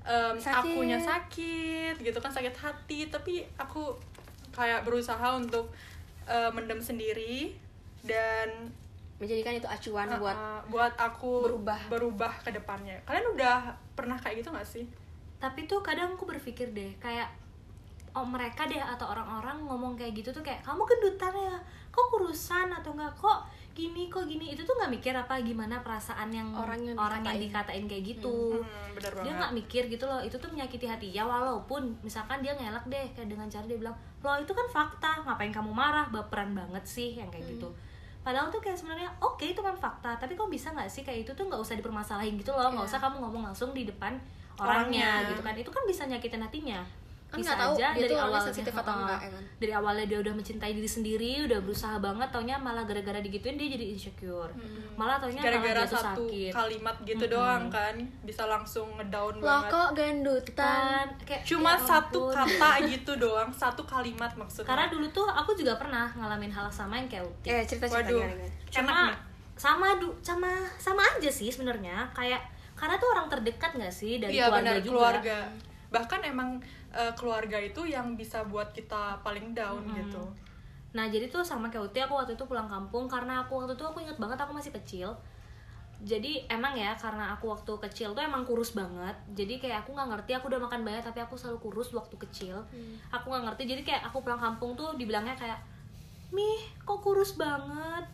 em, 0.06 0.34
Sakit. 0.36 0.72
akunya 0.72 0.98
sakit. 1.00 1.94
gitu 2.00 2.18
kan 2.20 2.32
sakit 2.32 2.54
hati. 2.56 3.08
Tapi 3.08 3.44
aku 3.56 3.92
kayak 4.50 4.82
berusaha 4.82 5.36
untuk 5.36 5.70
eh, 6.26 6.50
mendem 6.50 6.82
sendiri 6.82 7.54
dan 8.04 8.70
menjadikan 9.20 9.52
itu 9.52 9.68
acuan 9.68 10.08
uh, 10.08 10.16
buat 10.16 10.32
uh, 10.32 10.60
buat 10.72 10.94
aku 10.96 11.44
berubah. 11.44 11.80
berubah 11.92 12.32
ke 12.40 12.50
depannya. 12.56 12.96
Kalian 13.04 13.36
udah 13.36 13.68
pernah 13.92 14.16
kayak 14.16 14.40
gitu 14.40 14.48
gak 14.48 14.64
sih? 14.64 14.88
Tapi 15.36 15.68
tuh 15.68 15.84
kadang 15.84 16.16
aku 16.16 16.24
berpikir 16.24 16.72
deh 16.72 16.96
kayak 16.96 17.28
oh 18.16 18.24
mereka 18.24 18.64
deh 18.64 18.80
atau 18.80 19.12
orang-orang 19.12 19.60
ngomong 19.68 19.94
kayak 19.94 20.16
gitu 20.16 20.32
tuh 20.32 20.40
kayak 20.40 20.64
kamu 20.64 20.88
gendutan 20.88 21.36
ya? 21.36 21.56
Kok 21.92 22.06
kurusan 22.16 22.72
atau 22.72 22.96
enggak 22.96 23.12
kok 23.20 23.44
gini 23.82 24.02
kok 24.06 24.24
gini? 24.24 24.52
Itu 24.52 24.60
tuh 24.60 24.74
nggak 24.74 24.92
mikir 24.92 25.12
apa 25.12 25.40
gimana 25.40 25.80
perasaan 25.80 26.28
yang 26.28 26.52
Orang 26.52 26.76
yang 26.78 26.92
orang 26.94 27.20
yang 27.22 27.40
dikatain. 27.40 27.82
dikatain 27.82 27.84
kayak 27.86 28.04
gitu. 28.06 28.36
hmm, 28.54 28.94
bener 28.94 29.12
dia 29.20 29.32
nggak 29.34 29.52
mikir 29.54 29.82
gitu 29.86 30.04
loh 30.04 30.20
itu 30.20 30.36
tuh 30.36 30.48
menyakiti 30.48 30.84
hati. 30.84 31.08
Ya 31.08 31.24
walaupun 31.24 31.96
misalkan 32.00 32.38
dia 32.38 32.52
ngelak 32.52 32.84
deh 32.84 33.06
kayak 33.10 33.26
dengan 33.26 33.46
cara 33.46 33.64
dia 33.64 33.76
bilang 33.76 33.92
loh 34.20 34.36
itu 34.36 34.52
kan 34.52 34.66
fakta 34.66 35.24
ngapain 35.24 35.48
kamu 35.48 35.72
marah? 35.72 36.04
Baperan 36.06 36.52
banget 36.52 36.84
sih 36.84 37.16
yang 37.16 37.28
kayak 37.28 37.48
gitu. 37.48 37.72
Padahal 38.20 38.46
tuh 38.46 38.60
kayak 38.60 38.76
sebenarnya 38.76 39.08
oke 39.16 39.40
itu 39.42 39.58
kan 39.58 39.72
fakta 39.72 40.12
tapi 40.14 40.36
kok 40.36 40.46
bisa 40.46 40.68
nggak 40.70 40.84
sih 40.86 41.00
kayak 41.00 41.24
itu 41.24 41.32
tuh 41.32 41.48
nggak 41.48 41.56
usah 41.56 41.72
dipermasalahin 41.74 42.36
gitu 42.36 42.52
loh 42.52 42.68
nggak 42.68 42.84
Iya. 42.84 42.92
usah 42.92 43.00
kamu 43.00 43.16
ngomong 43.18 43.48
langsung 43.48 43.72
di 43.72 43.84
depan 43.84 44.12
orangnya, 44.54 45.24
Orangnya. 45.24 45.28
gitu 45.30 45.40
kan. 45.40 45.54
Itu 45.56 45.70
kan 45.70 45.82
bisa 45.84 46.04
nyakitin 46.04 46.38
hatinya 46.38 46.80
kan 47.30 47.38
bisa 47.38 47.54
nggak 47.54 47.62
tahu 47.62 47.74
aja 47.78 47.86
dia 47.86 48.00
dari 48.02 48.10
tuh 48.10 48.18
awalnya. 48.18 48.46
sensitif 48.50 48.74
atau 48.74 48.94
enggak 48.98 49.20
ya 49.22 49.30
kan? 49.30 49.42
Dari 49.62 49.72
awalnya 49.72 50.06
dia 50.10 50.18
udah 50.18 50.34
mencintai 50.34 50.72
diri 50.74 50.90
sendiri 50.90 51.32
udah 51.46 51.58
berusaha 51.62 51.96
banget 51.96 52.28
taunya 52.28 52.56
malah 52.58 52.82
gara-gara 52.82 53.18
digituin 53.18 53.54
dia 53.54 53.68
jadi 53.70 53.86
insecure. 53.94 54.50
Malah 54.98 55.16
taunya 55.16 55.38
malah 55.38 55.46
gara-gara 55.62 55.82
satu 55.86 56.26
sakit. 56.26 56.50
kalimat 56.50 56.96
gitu 57.06 57.24
Mm-mm. 57.24 57.34
doang 57.38 57.64
kan 57.70 57.94
bisa 58.20 58.42
langsung 58.44 58.90
ngedown 58.98 59.38
lo 59.38 59.46
banget. 59.46 59.70
kok 59.70 59.88
gendutan? 59.94 61.06
Kan 61.06 61.08
kayak 61.22 61.42
cuma 61.46 61.72
ya 61.72 61.86
satu 61.86 62.20
ampun. 62.28 62.36
kata 62.42 62.70
gitu 62.92 63.12
doang 63.14 63.50
satu 63.54 63.82
kalimat 63.84 64.32
maksudnya. 64.34 64.66
Karena 64.66 64.84
dulu 64.90 65.06
tuh 65.08 65.26
aku 65.26 65.54
juga 65.54 65.78
pernah 65.78 66.10
ngalamin 66.12 66.50
hal 66.50 66.66
sama 66.66 66.98
yang 66.98 67.06
kayak 67.06 67.24
Uti. 67.24 67.46
Eh 67.46 67.62
cerita 67.62 67.86
cerita 67.86 68.10
Waduh. 68.10 68.26
cuma 68.70 69.14
sama 69.54 69.94
du 69.96 70.10
sama 70.18 70.50
sama 70.76 71.06
aja 71.06 71.30
sih 71.30 71.46
sebenarnya. 71.46 72.10
Kayak 72.10 72.42
karena 72.74 72.98
tuh 72.98 73.08
orang 73.12 73.28
terdekat 73.28 73.70
nggak 73.76 73.92
sih? 73.92 74.18
Dari 74.18 74.34
iya 74.34 74.48
keluarga 74.48 74.58
benar 74.58 74.76
juga. 74.80 74.90
keluarga 74.90 75.38
bahkan 75.90 76.22
emang 76.22 76.62
eh, 76.94 77.12
keluarga 77.18 77.58
itu 77.58 77.82
yang 77.84 78.14
bisa 78.14 78.46
buat 78.46 78.70
kita 78.70 79.18
paling 79.26 79.52
down 79.52 79.82
Mm-mm. 79.82 79.98
gitu. 79.98 80.22
Nah 80.94 81.06
jadi 81.06 81.30
tuh 81.30 81.42
sama 81.42 81.70
kayak 81.70 81.90
Uti 81.90 81.98
aku 82.02 82.14
waktu 82.18 82.34
itu 82.34 82.44
pulang 82.46 82.66
kampung 82.66 83.06
karena 83.06 83.46
aku 83.46 83.62
waktu 83.62 83.74
itu 83.74 83.84
aku 83.86 84.02
inget 84.02 84.18
banget 84.18 84.38
aku 84.38 84.54
masih 84.54 84.74
kecil. 84.74 85.10
Jadi 86.00 86.48
emang 86.48 86.72
ya 86.72 86.96
karena 86.96 87.36
aku 87.36 87.52
waktu 87.52 87.76
kecil 87.90 88.16
tuh 88.16 88.24
emang 88.24 88.42
kurus 88.48 88.72
banget. 88.72 89.12
Jadi 89.36 89.60
kayak 89.60 89.84
aku 89.84 89.92
nggak 89.92 90.08
ngerti 90.16 90.32
aku 90.32 90.48
udah 90.48 90.62
makan 90.62 90.80
banyak 90.80 91.04
tapi 91.04 91.20
aku 91.20 91.36
selalu 91.36 91.58
kurus 91.60 91.92
waktu 91.92 92.16
kecil. 92.16 92.56
Aku 93.12 93.28
nggak 93.28 93.52
ngerti 93.52 93.62
jadi 93.68 93.82
kayak 93.84 94.02
aku 94.08 94.24
pulang 94.24 94.40
kampung 94.40 94.72
tuh 94.74 94.96
dibilangnya 94.96 95.36
kayak 95.36 95.60
mih 96.32 96.62
kok 96.86 97.02
kurus 97.04 97.36
banget? 97.36 98.06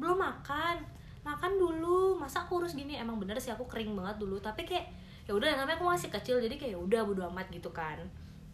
Belum 0.00 0.16
makan. 0.16 0.80
Makan 1.26 1.52
dulu. 1.58 2.16
Masa 2.16 2.46
kurus 2.48 2.72
gini? 2.72 2.96
Emang 2.96 3.20
bener 3.20 3.36
sih 3.36 3.52
aku 3.52 3.68
kering 3.68 3.92
banget 3.92 4.16
dulu. 4.16 4.40
Tapi 4.40 4.64
kayak 4.64 4.88
ya 5.26 5.34
udah 5.34 5.58
namanya 5.58 5.74
aku 5.74 5.86
masih 5.86 6.08
kecil 6.08 6.38
jadi 6.38 6.54
kayak 6.54 6.72
ya 6.74 6.80
udah 6.80 7.00
bodo 7.02 7.22
amat 7.30 7.50
gitu 7.50 7.70
kan. 7.70 7.98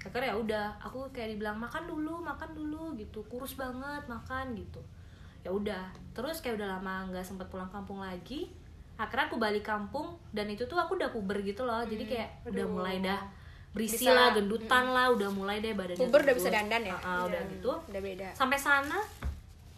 Akhirnya 0.03 0.33
ya 0.33 0.37
udah 0.37 0.65
aku 0.81 1.07
kayak 1.13 1.37
dibilang 1.37 1.61
makan 1.61 1.87
dulu 1.87 2.19
makan 2.19 2.51
dulu 2.53 2.97
gitu. 2.97 3.21
Kurus 3.29 3.55
banget 3.55 4.03
makan 4.09 4.57
gitu. 4.57 4.81
Ya 5.45 5.53
udah 5.53 5.85
terus 6.13 6.41
kayak 6.41 6.59
udah 6.59 6.79
lama 6.79 7.07
nggak 7.13 7.23
sempet 7.23 7.47
pulang 7.49 7.69
kampung 7.69 8.01
lagi 8.01 8.49
akhirnya 8.93 9.27
aku 9.27 9.41
balik 9.41 9.65
kampung 9.67 10.15
dan 10.31 10.47
itu 10.47 10.63
tuh 10.69 10.79
aku 10.79 10.95
udah 10.97 11.11
puber 11.13 11.39
gitu 11.43 11.63
loh. 11.63 11.83
Jadi 11.85 12.05
kayak 12.07 12.29
udah 12.47 12.65
aduh. 12.65 12.73
mulai 12.73 12.97
dah 12.99 13.21
berisi 13.73 14.05
Bisa, 14.05 14.13
lah 14.13 14.37
gendutan 14.37 14.85
lah 14.93 15.09
udah 15.09 15.33
mulai 15.33 15.57
deh 15.59 15.73
badannya 15.73 15.97
puber 15.97 16.21
udah 16.23 16.37
bisa 16.37 16.49
dandan 16.53 16.85
ya? 16.85 16.93
Ah, 16.93 17.01
ah, 17.01 17.21
udah 17.25 17.41
Iya. 17.41 17.53
gitu. 17.57 17.73
udah 17.89 18.01
beda. 18.05 18.29
Sampai 18.37 18.61
sana 18.61 19.01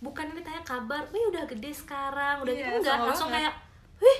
bukan 0.02 0.34
ditanya 0.34 0.60
kabar, 0.66 1.00
wih 1.14 1.30
udah 1.30 1.46
gede 1.46 1.70
sekarang, 1.72 2.42
udah 2.42 2.52
Iya, 2.52 2.66
gitu 2.74 2.78
enggak. 2.82 2.92
sama 2.92 3.06
langsung 3.08 3.30
kayak, 3.30 3.54
wih 4.02 4.18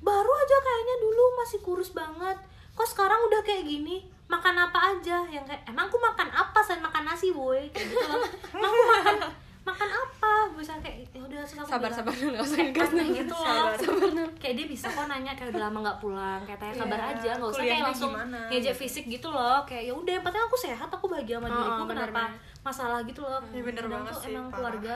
baru 0.00 0.30
aja 0.32 0.56
kayaknya 0.58 0.96
dulu 0.98 1.22
masih 1.36 1.58
kurus 1.60 1.90
banget, 1.90 2.36
kok 2.72 2.88
sekarang 2.88 3.20
udah 3.24 3.40
kayak 3.40 3.64
gini, 3.64 4.00
makan 4.26 4.56
apa 4.56 4.96
aja? 4.96 5.24
Yang 5.26 5.44
kayak 5.46 5.62
emang 5.66 5.86
aku 5.86 5.96
makan 5.96 6.28
apa 6.28 6.58
selain 6.60 6.80
makan 6.80 7.04
nasi 7.04 7.30
boy? 7.30 7.68
Kayak 7.70 7.86
gitu 7.88 8.06
loh, 8.06 8.20
emang 8.50 8.70
aku 8.70 8.82
makan 8.88 9.16
makan 9.60 9.90
apa, 9.92 10.32
bisa 10.56 10.72
kayak 10.80 11.04
ya 11.12 11.20
udah 11.20 11.42
sabar 11.44 11.84
bilang, 11.84 11.92
sabar 11.92 12.12
dulu 12.16 12.28
nggak 12.32 12.46
usah 12.48 12.58
ngegas 12.64 12.90
dulu. 12.90 13.12
gitu 13.12 13.36
loh. 13.36 14.28
Kayak 14.40 14.54
dia 14.56 14.66
bisa 14.66 14.86
kok 14.88 15.04
nanya 15.04 15.32
kayak 15.36 15.52
udah 15.52 15.62
lama 15.68 15.78
nggak 15.84 15.98
pulang 16.00 16.40
kayak 16.48 16.58
tanya 16.58 16.74
kabar 16.80 16.96
Iya, 16.98 17.10
aja 17.12 17.30
nggak 17.36 17.50
usah 17.52 17.62
kayak 17.62 17.84
langsung 17.84 18.12
gimana, 18.16 18.40
ngejek 18.48 18.74
fisik 18.74 19.04
gitu 19.06 19.28
loh. 19.28 19.60
Kayak 19.68 19.82
ya 19.84 19.94
udah 19.94 20.16
penting 20.24 20.42
aku 20.42 20.56
sehat 20.56 20.88
aku 20.88 21.06
bahagia 21.06 21.36
sama 21.36 21.46
Oh, 21.46 21.52
diriku 21.52 21.68
oh, 21.68 21.76
kenapa 21.84 21.92
benar-benar. 21.92 22.30
masalah 22.64 22.98
gitu 23.04 23.20
loh. 23.20 23.40
Iya, 23.52 23.62
bener 23.62 23.84
banget 23.84 24.12
tuh 24.16 24.22
sih, 24.24 24.32
emang 24.32 24.46
parah. 24.48 24.56
keluarga 24.56 24.94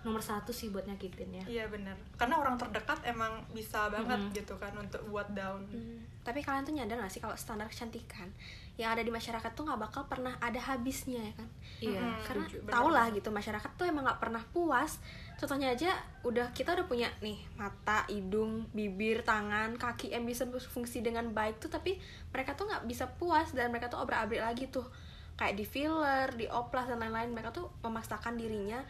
nomor 0.00 0.22
satu 0.24 0.48
sih 0.48 0.72
buat 0.72 0.86
nyakitin 0.88 1.28
ya. 1.36 1.44
Iya 1.44 1.64
benar 1.68 1.92
karena 2.16 2.40
orang 2.40 2.56
terdekat 2.56 3.04
emang 3.04 3.29
bisa 3.60 3.92
banget 3.92 4.16
Mm-mm. 4.16 4.36
gitu 4.36 4.54
kan 4.56 4.72
untuk 4.72 5.04
buat 5.12 5.28
down 5.36 5.60
Hmm, 5.68 6.00
tapi 6.24 6.40
kalian 6.40 6.64
tuh 6.64 6.72
nyadar 6.72 6.96
gak 7.04 7.12
sih 7.12 7.20
kalau 7.20 7.36
standar 7.36 7.68
kecantikan 7.68 8.32
yang 8.80 8.96
ada 8.96 9.04
di 9.04 9.12
masyarakat 9.12 9.52
tuh 9.52 9.68
nggak 9.68 9.76
bakal 9.76 10.08
pernah 10.08 10.40
ada 10.40 10.56
habisnya 10.56 11.20
ya 11.20 11.34
kan? 11.36 11.48
Iya 11.84 12.00
Mm-mm. 12.00 12.24
karena 12.24 12.44
Setuju, 12.48 12.72
tau 12.72 12.88
lah 12.88 13.06
gitu 13.12 13.28
masyarakat 13.28 13.70
tuh 13.76 13.84
emang 13.84 14.08
nggak 14.08 14.20
pernah 14.24 14.40
puas. 14.56 14.96
Contohnya 15.36 15.76
aja 15.76 15.92
udah 16.24 16.48
kita 16.56 16.72
udah 16.72 16.88
punya 16.88 17.12
nih 17.20 17.36
mata 17.60 18.08
hidung 18.08 18.72
bibir 18.72 19.20
tangan 19.20 19.76
kaki 19.76 20.16
yang 20.16 20.24
bisa 20.24 20.48
berfungsi 20.48 21.04
dengan 21.04 21.28
baik 21.36 21.60
tuh 21.60 21.68
tapi 21.68 22.00
mereka 22.32 22.56
tuh 22.56 22.72
nggak 22.72 22.88
bisa 22.88 23.04
puas 23.20 23.52
dan 23.52 23.68
mereka 23.68 23.92
tuh 23.92 24.00
obrak 24.00 24.24
abrik 24.24 24.40
lagi 24.40 24.64
tuh. 24.72 24.88
Kayak 25.36 25.60
di 25.60 25.64
filler 25.68 26.28
di 26.36 26.48
oplas 26.48 26.88
dan 26.88 27.04
lain-lain. 27.04 27.36
Mereka 27.36 27.52
tuh 27.52 27.68
memaksakan 27.84 28.40
dirinya 28.40 28.80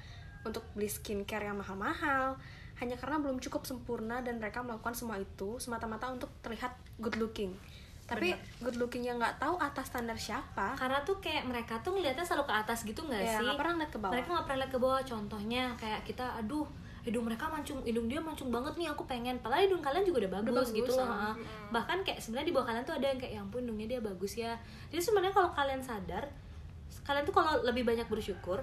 untuk 0.46 0.62
beli 0.78 0.86
skincare 0.86 1.50
yang 1.50 1.58
mahal-mahal 1.58 2.38
hanya 2.80 2.96
karena 2.96 3.20
belum 3.20 3.38
cukup 3.44 3.68
sempurna 3.68 4.24
dan 4.24 4.40
mereka 4.40 4.64
melakukan 4.64 4.96
semua 4.96 5.20
itu 5.20 5.60
semata-mata 5.60 6.08
untuk 6.08 6.32
terlihat 6.40 6.72
good 6.96 7.20
looking. 7.20 7.52
Tapi 8.10 8.34
good 8.58 8.74
looking 8.74 9.06
yang 9.06 9.22
nggak 9.22 9.38
tahu 9.38 9.54
atas 9.60 9.86
standar 9.92 10.18
siapa. 10.18 10.74
Karena 10.74 10.98
tuh 11.06 11.22
kayak 11.22 11.46
mereka 11.46 11.78
tuh 11.78 11.94
ngeliatnya 11.94 12.26
selalu 12.26 12.50
ke 12.50 12.54
atas 12.56 12.82
gitu 12.82 13.06
nggak 13.06 13.22
ya 13.22 13.38
sih? 13.38 13.46
nggak 13.46 13.58
pernah 13.60 13.72
ngeliat 13.78 13.92
ke 13.92 13.98
bawah. 14.02 14.12
Mereka 14.16 14.28
nggak 14.34 14.44
pernah 14.48 14.58
lihat 14.58 14.72
ke 14.72 14.80
bawah. 14.82 15.02
Contohnya 15.06 15.62
kayak 15.78 16.00
kita 16.02 16.26
aduh 16.42 16.66
hidung 17.00 17.24
mereka 17.24 17.48
mancung 17.48 17.80
hidung 17.80 18.12
dia 18.12 18.20
mancung 18.20 18.50
banget 18.50 18.74
nih 18.74 18.88
aku 18.90 19.06
pengen. 19.06 19.38
Padahal 19.38 19.62
hidung 19.68 19.84
kalian 19.84 20.02
juga 20.02 20.26
udah 20.26 20.32
bagus, 20.42 20.68
bagus, 20.72 20.78
gitu 20.82 20.92
loh 20.98 21.06
ha. 21.06 21.32
bahkan 21.72 22.02
kayak 22.02 22.18
sebenarnya 22.18 22.48
di 22.50 22.54
bawah 22.56 22.66
kalian 22.66 22.84
tuh 22.84 22.96
ada 22.98 23.06
yang 23.08 23.18
kayak 23.20 23.32
ya 23.36 23.40
ampun 23.40 23.60
hidungnya 23.62 23.86
dia 23.86 24.00
bagus 24.02 24.32
ya. 24.34 24.52
Jadi 24.90 25.00
sebenarnya 25.00 25.32
kalau 25.36 25.50
kalian 25.54 25.80
sadar 25.84 26.24
kalian 27.06 27.24
tuh 27.24 27.34
kalau 27.36 27.62
lebih 27.62 27.86
banyak 27.86 28.04
bersyukur 28.10 28.60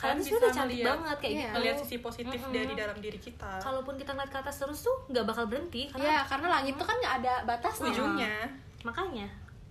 kalian, 0.00 0.14
tuh 0.14 0.22
bisa 0.22 0.30
sebenarnya 0.30 0.54
cantik 0.54 0.70
ngeliat- 0.72 0.88
banget 0.94 1.16
kayak 1.18 1.28
iya. 1.28 1.40
gitu 1.40 1.54
melihat 1.54 1.76
sisi 1.78 1.96
positif 1.98 2.38
Mm-mm. 2.38 2.54
dari 2.54 2.72
dalam 2.72 2.98
diri 2.98 3.18
kita 3.18 3.52
kalaupun 3.58 3.94
kita 3.94 4.10
ngeliat 4.12 4.30
ke 4.30 4.38
atas 4.38 4.56
terus 4.56 4.80
tuh 4.80 4.96
nggak 5.06 5.24
bakal 5.24 5.44
berhenti 5.44 5.82
karena 5.88 6.06
Iya, 6.08 6.20
karena 6.24 6.46
langit 6.50 6.74
tuh 6.74 6.86
kan 6.86 6.96
nggak 6.96 7.14
ada 7.18 7.34
batasnya. 7.44 7.88
ujungnya 7.88 8.34
makanya 8.80 9.26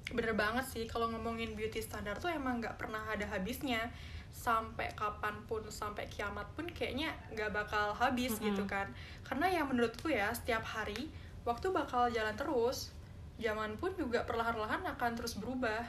bener 0.08 0.34
banget 0.34 0.66
sih 0.66 0.84
kalau 0.84 1.08
ngomongin 1.08 1.52
beauty 1.52 1.80
standar 1.80 2.16
tuh 2.16 2.28
emang 2.30 2.58
nggak 2.58 2.76
pernah 2.76 3.04
ada 3.06 3.24
habisnya 3.26 3.88
sampai 4.30 4.88
kapan 4.94 5.36
pun 5.44 5.64
sampai 5.66 6.06
kiamat 6.06 6.46
pun 6.54 6.64
kayaknya 6.66 7.10
nggak 7.30 7.50
bakal 7.50 7.92
habis 7.92 8.36
Mm-mm. 8.36 8.48
gitu 8.48 8.64
kan 8.64 8.88
karena 9.22 9.48
ya 9.50 9.62
menurutku 9.62 10.08
ya 10.08 10.30
setiap 10.30 10.62
hari 10.62 11.08
waktu 11.42 11.68
bakal 11.70 12.08
jalan 12.08 12.36
terus 12.36 12.92
zaman 13.38 13.76
pun 13.76 13.92
juga 13.94 14.24
perlahan-lahan 14.24 14.84
akan 14.88 15.12
terus 15.14 15.36
berubah 15.36 15.84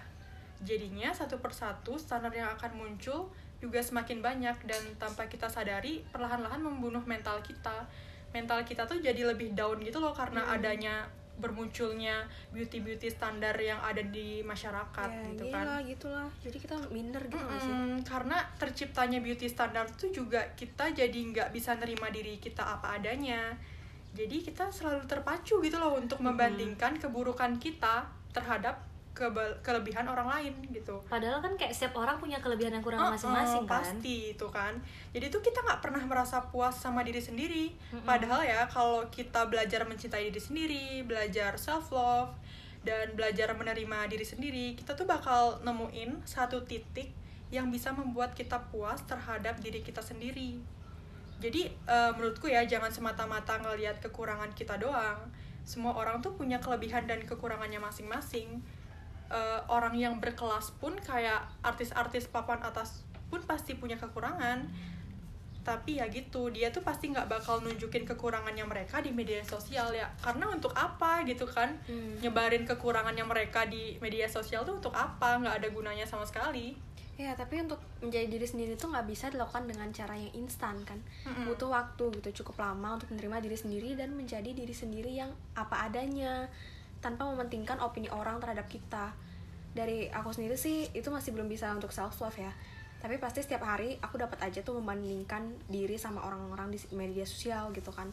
jadinya 0.59 1.11
satu 1.11 1.39
persatu 1.39 1.95
standar 1.95 2.31
yang 2.31 2.51
akan 2.51 2.75
muncul 2.75 3.31
juga 3.59 3.83
semakin 3.83 4.23
banyak 4.23 4.57
dan 4.65 4.83
tanpa 4.97 5.27
kita 5.27 5.51
sadari 5.51 6.03
perlahan-lahan 6.15 6.63
membunuh 6.63 7.03
mental 7.03 7.43
kita. 7.43 7.87
Mental 8.31 8.63
kita 8.63 8.87
tuh 8.87 9.03
jadi 9.03 9.27
lebih 9.27 9.57
down 9.59 9.83
gitu 9.83 9.99
loh 9.99 10.15
karena 10.15 10.47
adanya 10.53 11.09
bermunculnya 11.39 12.27
beauty 12.51 12.83
beauty 12.83 13.07
standar 13.07 13.55
yang 13.55 13.79
ada 13.79 14.03
di 14.03 14.43
masyarakat 14.43 15.09
Ya, 15.09 15.23
gitu 15.33 15.45
gila, 15.47 15.55
kan. 15.55 15.87
gitulah. 15.87 16.29
Jadi 16.43 16.57
kita 16.59 16.77
minder 16.91 17.23
gitu 17.31 17.39
nggak 17.39 17.63
sih? 17.63 17.75
Karena 18.03 18.37
terciptanya 18.59 19.23
beauty 19.23 19.47
standar 19.47 19.87
tuh 19.95 20.11
juga 20.11 20.43
kita 20.59 20.91
jadi 20.91 21.15
nggak 21.15 21.55
bisa 21.55 21.79
nerima 21.79 22.11
diri 22.11 22.43
kita 22.43 22.63
apa 22.79 22.99
adanya. 22.99 23.55
Jadi 24.19 24.43
kita 24.43 24.67
selalu 24.75 25.07
terpacu 25.07 25.63
gitu 25.63 25.79
loh 25.79 25.95
untuk 25.95 26.19
membandingkan 26.19 26.99
keburukan 26.99 27.55
kita 27.63 28.03
terhadap 28.35 28.83
kebe- 29.19 29.59
kelebihan 29.67 30.07
orang 30.07 30.31
lain 30.31 30.55
gitu. 30.71 30.95
Padahal 31.11 31.43
kan 31.43 31.59
kayak 31.59 31.75
setiap 31.75 31.99
orang 31.99 32.15
punya 32.23 32.39
kelebihan 32.39 32.79
yang 32.79 32.85
kurang 32.87 33.03
masing-masing 33.11 33.67
oh, 33.67 33.69
kan? 33.69 33.83
pasti 33.83 34.39
itu 34.39 34.47
kan. 34.47 34.79
Jadi 35.11 35.27
tuh 35.27 35.43
kita 35.43 35.67
nggak 35.67 35.83
pernah 35.83 36.03
merasa 36.07 36.39
puas 36.47 36.79
sama 36.79 37.03
diri 37.03 37.19
sendiri. 37.19 37.75
Mm-mm. 37.91 38.07
padahal 38.07 38.47
ya 38.47 38.63
kalau 38.71 39.03
kita 39.11 39.51
belajar 39.51 39.83
mencintai 39.89 40.31
diri 40.31 40.39
sendiri 40.39 40.85
belajar 41.03 41.59
self 41.59 41.91
love 41.91 42.31
dan 42.87 43.11
belajar 43.19 43.51
menerima 43.57 44.07
diri 44.07 44.23
sendiri 44.23 44.67
kita 44.79 44.95
tuh 44.95 45.09
bakal 45.09 45.59
nemuin 45.67 46.23
satu 46.23 46.63
titik 46.63 47.11
yang 47.49 47.73
bisa 47.73 47.91
membuat 47.91 48.37
kita 48.37 48.61
puas 48.69 49.01
terhadap 49.09 49.57
diri 49.59 49.81
kita 49.81 50.05
sendiri. 50.05 50.61
Jadi 51.39 51.71
eh, 51.71 52.11
menurutku 52.15 52.51
ya 52.51 52.63
jangan 52.69 52.93
semata-mata 52.93 53.57
ngelihat 53.63 53.99
kekurangan 54.05 54.53
kita 54.53 54.77
doang. 54.77 55.19
Semua 55.65 55.93
orang 55.97 56.21
tuh 56.25 56.33
punya 56.33 56.61
kelebihan 56.61 57.05
dan 57.09 57.21
kekurangannya 57.25 57.81
masing-masing 57.81 58.61
Eh, 59.29 59.61
orang 59.69 59.93
yang 59.93 60.17
berkelas 60.25 60.73
pun 60.81 60.97
kayak 60.97 61.45
artis-artis 61.61 62.33
papan 62.33 62.65
atas 62.65 63.05
pun 63.29 63.45
pasti 63.45 63.77
punya 63.77 64.01
kekurangan 64.01 64.65
tapi 65.61 66.01
ya 66.01 66.09
gitu 66.09 66.49
dia 66.49 66.73
tuh 66.73 66.81
pasti 66.81 67.13
nggak 67.13 67.29
bakal 67.29 67.61
nunjukin 67.61 68.09
kekurangannya 68.09 68.65
mereka 68.65 69.05
di 69.05 69.13
media 69.13 69.45
sosial 69.45 69.93
ya 69.93 70.09
karena 70.25 70.49
untuk 70.49 70.73
apa 70.73 71.29
gitu 71.29 71.45
kan 71.45 71.77
Hmm. 71.85 72.17
nyebarin 72.25 72.65
kekurangannya 72.65 73.21
mereka 73.29 73.69
di 73.69 74.01
media 74.01 74.25
sosial 74.25 74.65
tuh 74.65 74.81
untuk 74.81 74.97
apa 74.97 75.37
nggak 75.37 75.61
ada 75.61 75.69
gunanya 75.69 76.09
sama 76.09 76.25
sekali 76.25 76.73
Ya, 77.19 77.35
tapi 77.35 77.59
untuk 77.59 77.83
menjadi 77.99 78.31
diri 78.31 78.47
sendiri 78.47 78.73
itu 78.79 78.87
nggak 78.87 79.11
bisa 79.11 79.27
dilakukan 79.27 79.67
dengan 79.67 79.91
cara 79.91 80.15
yang 80.15 80.31
instan 80.39 80.79
kan. 80.87 81.03
Mm-mm. 81.27 81.51
Butuh 81.51 81.67
waktu 81.67 82.15
gitu, 82.15 82.31
cukup 82.47 82.63
lama 82.63 82.95
untuk 82.95 83.11
menerima 83.11 83.43
diri 83.43 83.59
sendiri 83.59 83.99
dan 83.99 84.15
menjadi 84.15 84.55
diri 84.55 84.71
sendiri 84.71 85.19
yang 85.19 85.35
apa 85.59 85.91
adanya 85.91 86.47
tanpa 86.99 87.27
mementingkan 87.27 87.79
opini 87.79 88.09
orang 88.09 88.39
terhadap 88.39 88.67
kita. 88.67 89.15
Dari 89.71 90.09
aku 90.09 90.31
sendiri 90.31 90.55
sih 90.55 90.91
itu 90.91 91.09
masih 91.09 91.31
belum 91.33 91.47
bisa 91.47 91.71
untuk 91.71 91.91
self 91.91 92.19
love 92.19 92.35
ya. 92.35 92.51
Tapi 92.99 93.17
pasti 93.17 93.41
setiap 93.41 93.63
hari 93.63 93.95
aku 93.99 94.19
dapat 94.19 94.43
aja 94.43 94.59
tuh 94.61 94.79
membandingkan 94.79 95.47
diri 95.67 95.95
sama 95.95 96.23
orang-orang 96.23 96.71
di 96.71 96.79
media 96.93 97.23
sosial 97.23 97.71
gitu 97.71 97.95
kan. 97.95 98.11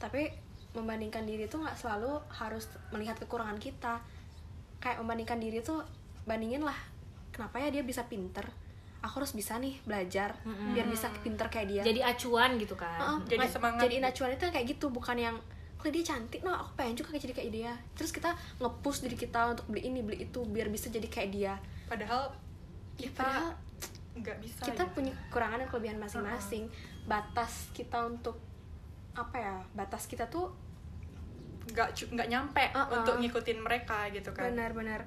Tapi 0.00 0.32
membandingkan 0.72 1.28
diri 1.28 1.44
tuh 1.46 1.60
nggak 1.60 1.76
selalu 1.76 2.16
harus 2.32 2.64
melihat 2.90 3.20
kekurangan 3.20 3.60
kita. 3.60 4.00
Kayak 4.80 5.04
membandingkan 5.04 5.38
diri 5.38 5.60
tuh 5.60 5.84
bandingin 6.22 6.62
lah 6.62 6.76
kenapa 7.32 7.58
ya 7.58 7.68
dia 7.68 7.82
bisa 7.82 8.06
pinter 8.06 8.44
aku 9.02 9.18
harus 9.18 9.34
bisa 9.34 9.58
nih 9.58 9.74
belajar 9.82 10.38
Mm-mm. 10.46 10.78
biar 10.78 10.86
bisa 10.86 11.10
pinter 11.26 11.50
kayak 11.50 11.66
dia 11.66 11.82
jadi 11.82 12.14
acuan 12.14 12.54
gitu 12.54 12.78
kan 12.78 12.94
Heeh, 13.02 13.18
Jadi 13.34 13.42
ma- 13.42 13.50
semangat 13.50 13.82
jadi 13.82 13.94
acuan 13.98 14.30
itu 14.30 14.44
kayak 14.46 14.66
gitu 14.70 14.86
bukan 14.94 15.16
yang 15.18 15.36
kalau 15.82 15.98
dia 15.98 16.06
cantik 16.06 16.46
nah 16.46 16.62
aku 16.62 16.78
pengen 16.78 16.94
juga 16.94 17.10
kayak 17.10 17.22
jadi 17.26 17.34
kayak 17.34 17.50
dia. 17.50 17.72
Terus 17.98 18.14
kita 18.14 18.30
nge-push 18.62 19.02
diri 19.02 19.18
kita 19.18 19.50
untuk 19.50 19.66
beli 19.66 19.90
ini 19.90 19.98
beli 20.06 20.22
itu 20.22 20.40
biar 20.46 20.70
bisa 20.70 20.86
jadi 20.94 21.10
kayak 21.10 21.30
dia. 21.34 21.54
Padahal 21.90 22.30
ya 22.94 23.10
kita 23.10 23.26
padahal 23.26 23.50
nggak 24.12 24.38
bisa 24.44 24.62
kita 24.62 24.84
gitu. 24.86 24.94
punya 24.94 25.12
kekurangan 25.26 25.58
dan 25.58 25.68
kelebihan 25.68 25.98
masing-masing. 25.98 26.70
Batas 27.10 27.66
kita 27.74 28.06
untuk 28.06 28.38
apa 29.18 29.36
ya 29.36 29.54
batas 29.74 30.06
kita 30.06 30.30
tuh 30.30 30.54
nggak 31.74 32.14
nggak 32.14 32.28
nyampe 32.30 32.64
Uh-uh. 32.70 33.02
untuk 33.02 33.18
ngikutin 33.18 33.58
mereka 33.58 34.06
gitu 34.14 34.30
kan. 34.30 34.54
Benar-benar 34.54 35.02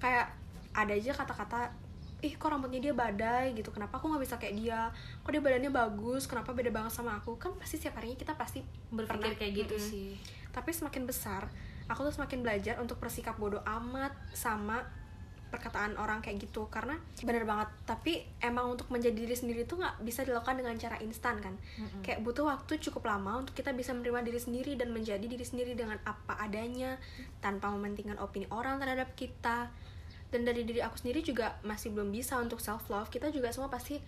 kayak 0.00 0.32
ada 0.72 0.92
aja 0.96 1.12
kata-kata 1.12 1.83
ih 2.24 2.34
kok 2.34 2.48
rambutnya 2.48 2.80
dia 2.80 2.92
badai 2.92 3.52
gitu 3.52 3.68
kenapa 3.68 3.96
aku 3.96 4.08
nggak 4.08 4.22
bisa 4.22 4.36
kayak 4.36 4.54
dia? 4.56 4.80
Kok 5.20 5.30
dia 5.30 5.42
badannya 5.42 5.68
bagus? 5.68 6.24
Kenapa 6.24 6.50
beda 6.50 6.68
banget 6.68 6.92
sama 6.92 7.14
aku? 7.14 7.36
Kan 7.36 7.52
pasti 7.54 7.76
setiap 7.76 8.00
harinya 8.00 8.16
kita 8.16 8.32
pasti 8.32 8.64
berpikir 8.88 9.20
pernah- 9.28 9.36
kayak 9.36 9.52
gitu 9.54 9.74
Mm-mm. 9.74 9.90
sih. 9.92 10.10
Tapi 10.48 10.70
semakin 10.70 11.04
besar 11.04 11.46
aku 11.84 12.00
tuh 12.02 12.14
semakin 12.14 12.40
belajar 12.40 12.74
untuk 12.78 12.96
bersikap 12.96 13.36
bodoh 13.36 13.60
amat 13.62 14.16
sama 14.32 14.80
perkataan 15.46 15.94
orang 15.94 16.18
kayak 16.18 16.42
gitu. 16.42 16.66
Karena 16.66 16.96
bener 17.20 17.44
banget 17.44 17.68
tapi 17.84 18.24
emang 18.40 18.72
untuk 18.72 18.88
menjadi 18.88 19.14
diri 19.14 19.32
sendiri 19.32 19.62
tuh 19.62 19.78
nggak 19.78 20.00
bisa 20.00 20.24
dilakukan 20.24 20.56
dengan 20.56 20.74
cara 20.74 20.96
instan 20.98 21.38
kan. 21.38 21.54
Mm-mm. 21.76 22.00
kayak 22.00 22.20
butuh 22.20 22.42
waktu 22.44 22.80
cukup 22.80 23.04
lama 23.04 23.38
untuk 23.38 23.52
kita 23.52 23.70
bisa 23.70 23.92
menerima 23.92 24.24
diri 24.24 24.40
sendiri 24.40 24.72
dan 24.74 24.90
menjadi 24.90 25.22
diri 25.22 25.44
sendiri 25.44 25.72
dengan 25.72 26.00
apa 26.02 26.40
adanya 26.40 26.96
tanpa 27.38 27.68
mementingkan 27.70 28.16
opini 28.16 28.48
orang 28.48 28.78
terhadap 28.78 29.12
kita 29.14 29.68
dan 30.34 30.42
dari 30.42 30.62
diri 30.62 30.80
aku 30.80 30.98
sendiri 30.98 31.22
juga 31.22 31.54
masih 31.62 31.88
belum 31.88 32.10
bisa 32.10 32.34
untuk 32.36 32.58
self 32.58 32.82
love 32.88 33.06
kita 33.06 33.30
juga 33.30 33.48
semua 33.48 33.70
pasti 33.70 34.02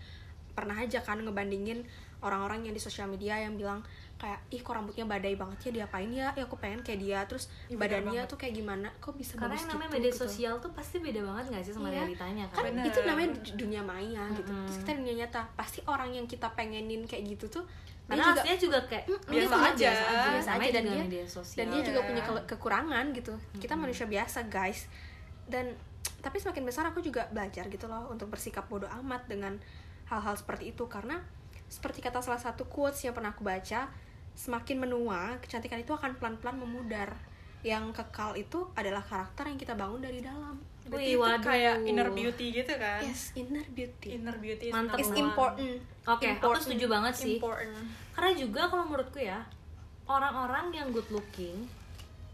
pernah 0.50 0.74
aja 0.74 0.98
kan 0.98 1.20
ngebandingin 1.20 1.84
orang-orang 2.18 2.64
yang 2.64 2.72
di 2.72 2.80
sosial 2.80 3.06
media 3.06 3.36
yang 3.36 3.54
bilang 3.54 3.84
kayak 4.16 4.40
ih 4.48 4.58
kok 4.58 4.72
rambutnya 4.72 5.04
badai 5.04 5.36
banget 5.36 5.58
ya 5.62 5.84
diapain 5.84 6.08
ya 6.10 6.32
ya 6.32 6.42
aku 6.42 6.56
pengen 6.56 6.80
kayak 6.80 6.98
dia 6.98 7.20
terus 7.22 7.46
bener 7.66 7.76
badannya 7.78 8.16
banget. 8.16 8.26
tuh 8.26 8.38
kayak 8.40 8.54
gimana 8.56 8.88
kok 8.96 9.12
bisa 9.14 9.36
karena 9.36 9.52
bagus 9.52 9.60
yang 9.60 9.70
namanya 9.70 9.86
gitu, 9.86 9.94
media 9.94 10.10
gitu. 10.10 10.22
sosial 10.24 10.54
tuh 10.56 10.70
pasti 10.72 10.96
beda 10.98 11.20
banget 11.22 11.44
gak 11.46 11.62
sih 11.62 11.72
sama 11.72 11.86
Iya. 11.86 11.96
realitanya 12.00 12.44
kan 12.46 12.56
kan 12.56 12.64
Bener. 12.66 12.84
itu 12.88 12.98
namanya 13.04 13.28
du- 13.36 13.56
dunia 13.58 13.82
maya 13.84 14.24
gitu 14.32 14.48
Mm-mm. 14.48 14.64
terus 14.64 14.78
kita 14.80 14.92
dunia 14.96 15.14
nyata 15.20 15.40
pasti 15.52 15.78
orang 15.84 16.10
yang 16.10 16.24
kita 16.24 16.48
pengenin 16.50 17.02
kayak 17.04 17.24
gitu 17.28 17.46
tuh 17.52 17.64
dia 17.68 18.08
karena 18.08 18.24
juga 18.24 18.40
aslinya 18.40 18.56
juga 18.56 18.78
kayak 18.82 19.04
Mm, 19.04 19.12
dia 19.12 19.36
biasa 19.36 19.52
aja. 19.52 19.76
biasa 19.76 20.04
aja 20.06 20.28
Biasa 20.32 20.48
namanya 20.48 20.64
aja, 20.64 20.72
dan 20.72 20.82
juga 20.82 20.94
dia- 20.94 21.04
media 21.04 21.24
sosial 21.28 21.54
dan 21.54 21.66
dia 21.68 21.82
juga 21.84 22.00
Iya. 22.00 22.08
punya 22.08 22.22
kele- 22.24 22.46
kekurangan 22.48 23.04
gitu 23.12 23.34
kita 23.54 23.68
Mm-mm. 23.68 23.82
manusia 23.84 24.06
biasa 24.08 24.38
guys 24.48 24.80
dan 25.44 25.66
tapi 26.26 26.42
semakin 26.42 26.66
besar 26.66 26.90
aku 26.90 26.98
juga 26.98 27.30
belajar 27.30 27.70
gitu 27.70 27.86
loh 27.86 28.10
untuk 28.10 28.26
bersikap 28.26 28.66
bodoh 28.66 28.90
amat 28.98 29.30
dengan 29.30 29.54
hal-hal 30.10 30.34
seperti 30.34 30.74
itu. 30.74 30.90
Karena 30.90 31.22
seperti 31.70 32.02
kata 32.02 32.18
salah 32.18 32.42
satu 32.42 32.66
quotes 32.66 32.98
yang 33.06 33.14
pernah 33.14 33.30
aku 33.30 33.46
baca 33.46 33.86
semakin 34.34 34.82
menua 34.82 35.38
kecantikan 35.38 35.78
itu 35.78 35.94
akan 35.94 36.18
pelan-pelan 36.18 36.58
memudar. 36.58 37.14
Yang 37.62 37.94
kekal 38.02 38.34
itu 38.34 38.66
adalah 38.74 39.06
karakter 39.06 39.46
yang 39.46 39.54
kita 39.54 39.78
bangun 39.78 40.02
dari 40.02 40.18
dalam. 40.18 40.58
Berarti 40.90 40.98
Wih, 40.98 41.14
itu 41.14 41.22
waduh. 41.22 41.42
kayak 41.46 41.74
inner 41.86 42.10
beauty 42.10 42.46
gitu 42.50 42.72
kan? 42.74 43.00
Yes 43.06 43.30
inner 43.38 43.66
beauty. 43.70 44.08
Inner 44.18 44.36
beauty 44.38 44.66
is 44.70 44.74
Mantap. 44.74 44.98
is 44.98 45.10
important. 45.14 45.78
Oke 46.10 46.26
aku 46.26 46.42
Important. 46.42 46.62
setuju 46.66 46.86
banget 46.90 47.14
sih. 47.14 47.38
Important. 47.38 47.86
Karena 48.18 48.30
juga 48.34 48.60
kalau 48.66 48.84
menurutku 48.90 49.22
ya 49.22 49.46
orang-orang 50.10 50.74
yang 50.74 50.90
good 50.90 51.06
looking 51.14 51.70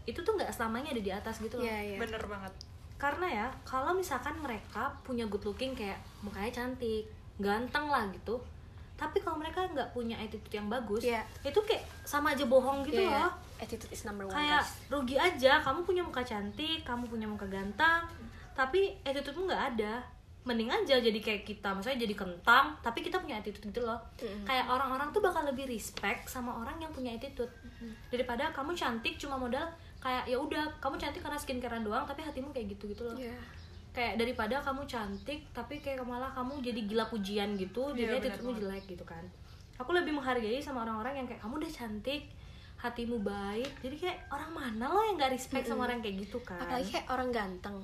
itu 0.09 0.17
tuh 0.17 0.33
nggak 0.33 0.49
selamanya 0.49 0.97
ada 0.97 1.01
di 1.01 1.11
atas 1.13 1.37
gitu 1.37 1.61
loh. 1.61 1.65
Iya, 1.65 1.93
iya. 1.93 1.97
bener 2.01 2.21
banget 2.25 2.72
karena 3.03 3.27
ya 3.27 3.47
kalau 3.63 3.91
misalkan 3.91 4.31
mereka 4.39 4.87
punya 5.03 5.27
good 5.27 5.43
looking 5.43 5.75
kayak 5.75 5.99
mukanya 6.23 6.47
cantik 6.49 7.03
ganteng 7.35 7.83
lah 7.85 8.07
gitu 8.09 8.39
tapi 8.95 9.19
kalau 9.19 9.35
mereka 9.35 9.59
nggak 9.67 9.91
punya 9.91 10.15
attitude 10.15 10.53
yang 10.53 10.71
bagus 10.71 11.03
Iya. 11.03 11.19
itu 11.43 11.59
kayak 11.59 11.83
sama 12.01 12.31
aja 12.31 12.47
bohong 12.47 12.79
gitu 12.81 13.03
Iya, 13.03 13.11
iya. 13.11 13.19
loh 13.19 13.31
attitude 13.59 13.91
is 13.91 14.07
number 14.07 14.23
one 14.23 14.31
kayak 14.31 14.63
guys. 14.63 14.71
rugi 14.87 15.15
aja 15.19 15.59
kamu 15.59 15.83
punya 15.83 15.99
muka 15.99 16.23
cantik 16.23 16.79
kamu 16.81 17.03
punya 17.05 17.27
muka 17.27 17.43
ganteng 17.45 18.07
tapi 18.55 18.95
attitude-mu 19.03 19.51
nggak 19.51 19.75
ada 19.75 19.99
mending 20.43 20.67
aja 20.69 20.99
jadi 20.99 21.19
kayak 21.19 21.41
kita 21.41 21.71
maksudnya 21.71 21.99
jadi 21.99 22.15
kentang 22.15 22.75
tapi 22.79 22.99
kita 22.99 23.15
punya 23.15 23.39
attitude 23.39 23.63
gitu 23.65 23.81
loh 23.81 23.99
Mm-mm. 24.19 24.43
kayak 24.43 24.67
orang-orang 24.67 25.07
tuh 25.09 25.19
bakal 25.19 25.43
lebih 25.43 25.67
respect 25.67 26.27
sama 26.27 26.51
orang 26.53 26.75
yang 26.77 26.91
punya 26.91 27.11
attitude 27.11 27.51
daripada 28.07 28.51
kamu 28.51 28.71
cantik 28.71 29.15
cuma 29.15 29.35
modal 29.35 29.63
kayak 30.03 30.27
ya 30.27 30.35
udah 30.35 30.67
kamu 30.77 30.95
cantik 30.97 31.21
karena 31.21 31.39
skincarean 31.39 31.81
doang 31.81 32.03
tapi 32.03 32.19
hatimu 32.19 32.51
kayak 32.51 32.67
gitu 32.69 32.91
gitu 32.91 33.03
loh. 33.03 33.15
Iya. 33.15 33.39
kayak 33.89 34.17
daripada 34.17 34.57
kamu 34.59 34.83
cantik 34.83 35.45
tapi 35.53 35.77
kayak 35.77 36.01
malah 36.01 36.27
kamu 36.29 36.59
jadi 36.59 36.81
gila 36.83 37.05
pujian 37.07 37.53
gitu 37.53 37.93
Iya, 37.93 38.17
jadi 38.17 38.35
banget. 38.35 38.57
jelek 38.59 38.83
gitu 38.89 39.05
kan. 39.05 39.21
Aku 39.75 39.89
lebih 39.89 40.11
menghargai 40.11 40.57
sama 40.57 40.81
orang-orang 40.81 41.13
yang 41.15 41.27
kayak 41.27 41.39
kamu 41.39 41.61
udah 41.61 41.71
cantik 41.71 42.21
hatimu 42.75 43.21
baik. 43.21 43.69
Jadi 43.79 43.95
kayak 43.95 44.17
orang 44.27 44.51
mana 44.51 44.85
lo 44.87 44.99
yang 44.99 45.15
gak 45.15 45.31
respect 45.31 45.63
sama 45.63 45.85
orang 45.85 46.01
kayak 46.01 46.19
gitu 46.19 46.41
kan? 46.41 46.57
Apalagi 46.57 46.89
kayak 46.89 47.07
orang 47.07 47.29
ganteng. 47.29 47.77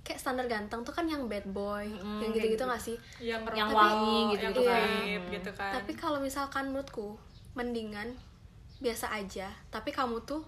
Kayak 0.00 0.20
standar 0.20 0.44
ganteng 0.44 0.84
tuh 0.84 0.92
kan 0.92 1.08
yang 1.08 1.24
bad 1.26 1.48
boy 1.48 1.88
Mm-mm, 1.88 2.20
yang 2.20 2.30
gitu-gitu 2.30 2.60
gitu. 2.60 2.64
gak 2.68 2.78
sih? 2.78 2.96
Yang 3.18 3.40
Yang 3.50 3.70
wangi 3.72 4.18
gitu-gitu 4.30 4.60
yang 4.62 4.68
kan. 4.70 4.88
vape 4.92 5.26
gitu 5.32 5.50
kan. 5.56 5.72
Tapi 5.74 5.92
kalau 5.96 6.18
misalkan 6.20 6.64
menurutku 6.70 7.16
mendingan 7.54 8.12
biasa 8.78 9.10
aja. 9.10 9.48
Tapi 9.68 9.90
kamu 9.90 10.20
tuh 10.22 10.44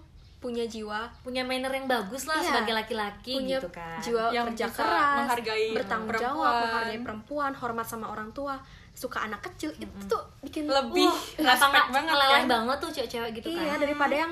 punya 0.47 0.63
jiwa 0.63 1.11
punya 1.19 1.43
manner 1.43 1.67
yang 1.69 1.83
bagus 1.85 2.23
lah 2.23 2.39
Iya. 2.39 2.47
sebagai 2.47 2.73
laki-laki 2.73 3.35
punya 3.35 3.59
gitu 3.59 3.67
kan 3.69 3.99
jiwa 3.99 4.31
Yang 4.31 4.45
kerja 4.55 4.65
keras 4.71 5.17
menghargai 5.19 5.67
bertanggung 5.75 6.07
perempuan. 6.09 6.31
jawab 6.31 6.53
menghargai 6.63 6.99
perempuan 7.01 7.51
hormat 7.53 7.83
sama 7.85 8.07
orang 8.07 8.31
tua 8.31 8.55
suka 8.93 9.21
anak 9.21 9.43
kecil 9.43 9.69
itu 9.73 9.85
tuh 10.07 10.23
bikin 10.41 10.65
Lebih 10.65 11.03
Wah, 11.03 11.19
respect 11.45 11.69
nggak 11.69 11.87
banget 11.91 12.15
kan? 12.15 12.43
banget 12.47 12.77
tuh 12.79 12.89
cewek-cewek 12.89 13.29
gitu 13.35 13.47
iya 13.51 13.63
kan 13.69 13.79
daripada 13.79 14.15
yang 14.17 14.31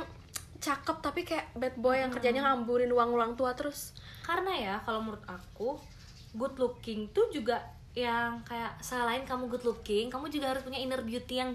cakep 0.57 0.97
tapi 0.99 1.21
kayak 1.21 1.45
bad 1.53 1.75
boy 1.75 1.93
yang 1.93 2.09
kerjanya 2.09 2.41
ngamburin 2.41 2.89
uang 2.89 3.11
ulang 3.11 3.33
tua 3.35 3.53
terus 3.53 3.91
karena 4.21 4.49
ya 4.55 4.75
kalau 4.81 5.03
menurut 5.03 5.21
aku 5.23 5.77
good 6.33 6.55
looking 6.55 7.11
tuh 7.11 7.27
juga 7.29 7.61
yang 7.93 8.41
kayak 8.41 8.79
selain 8.79 9.21
kamu 9.21 9.45
good 9.47 9.61
looking 9.63 10.07
kamu 10.07 10.27
juga 10.27 10.49
harus 10.49 10.63
punya 10.63 10.79
inner 10.79 10.99
beauty 10.99 11.37
yang 11.37 11.51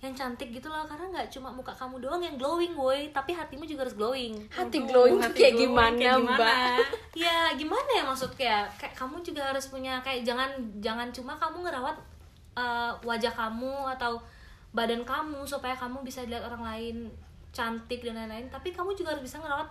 yang 0.00 0.16
cantik 0.16 0.48
gitu 0.48 0.72
loh 0.72 0.88
karena 0.88 1.12
nggak 1.12 1.28
cuma 1.28 1.52
muka 1.52 1.76
kamu 1.76 2.00
doang 2.00 2.24
yang 2.24 2.40
glowing 2.40 2.72
boy 2.72 3.12
tapi 3.12 3.36
hatimu 3.36 3.68
juga 3.68 3.84
harus 3.84 3.96
glowing. 4.00 4.32
Hati 4.48 4.80
Waduh, 4.80 4.88
glowing 4.88 5.20
hati 5.20 5.36
kayak 5.36 5.54
glowing 5.60 5.72
gimana, 5.76 5.96
kayak 6.00 6.16
gimana? 6.16 6.36
mbak 6.40 6.78
ya 7.12 7.36
gimana 7.52 7.90
ya 7.92 8.02
maksud 8.08 8.30
kayak 8.32 8.64
kayak 8.80 8.94
kamu 8.96 9.20
juga 9.20 9.42
harus 9.52 9.68
punya 9.68 10.00
kayak 10.00 10.24
jangan 10.24 10.48
jangan 10.80 11.12
cuma 11.12 11.36
kamu 11.36 11.68
ngerawat 11.68 11.96
uh, 12.56 12.92
wajah 13.04 13.32
kamu 13.36 13.92
atau 14.00 14.16
badan 14.72 15.02
kamu 15.02 15.42
supaya 15.44 15.74
kamu 15.76 16.00
bisa 16.00 16.22
dilihat 16.24 16.46
orang 16.46 16.62
lain 16.64 16.96
cantik 17.50 18.00
dan 18.00 18.16
lain-lain. 18.16 18.46
Tapi 18.48 18.70
kamu 18.70 18.94
juga 18.94 19.12
harus 19.14 19.26
bisa 19.26 19.36
ngerawat 19.42 19.68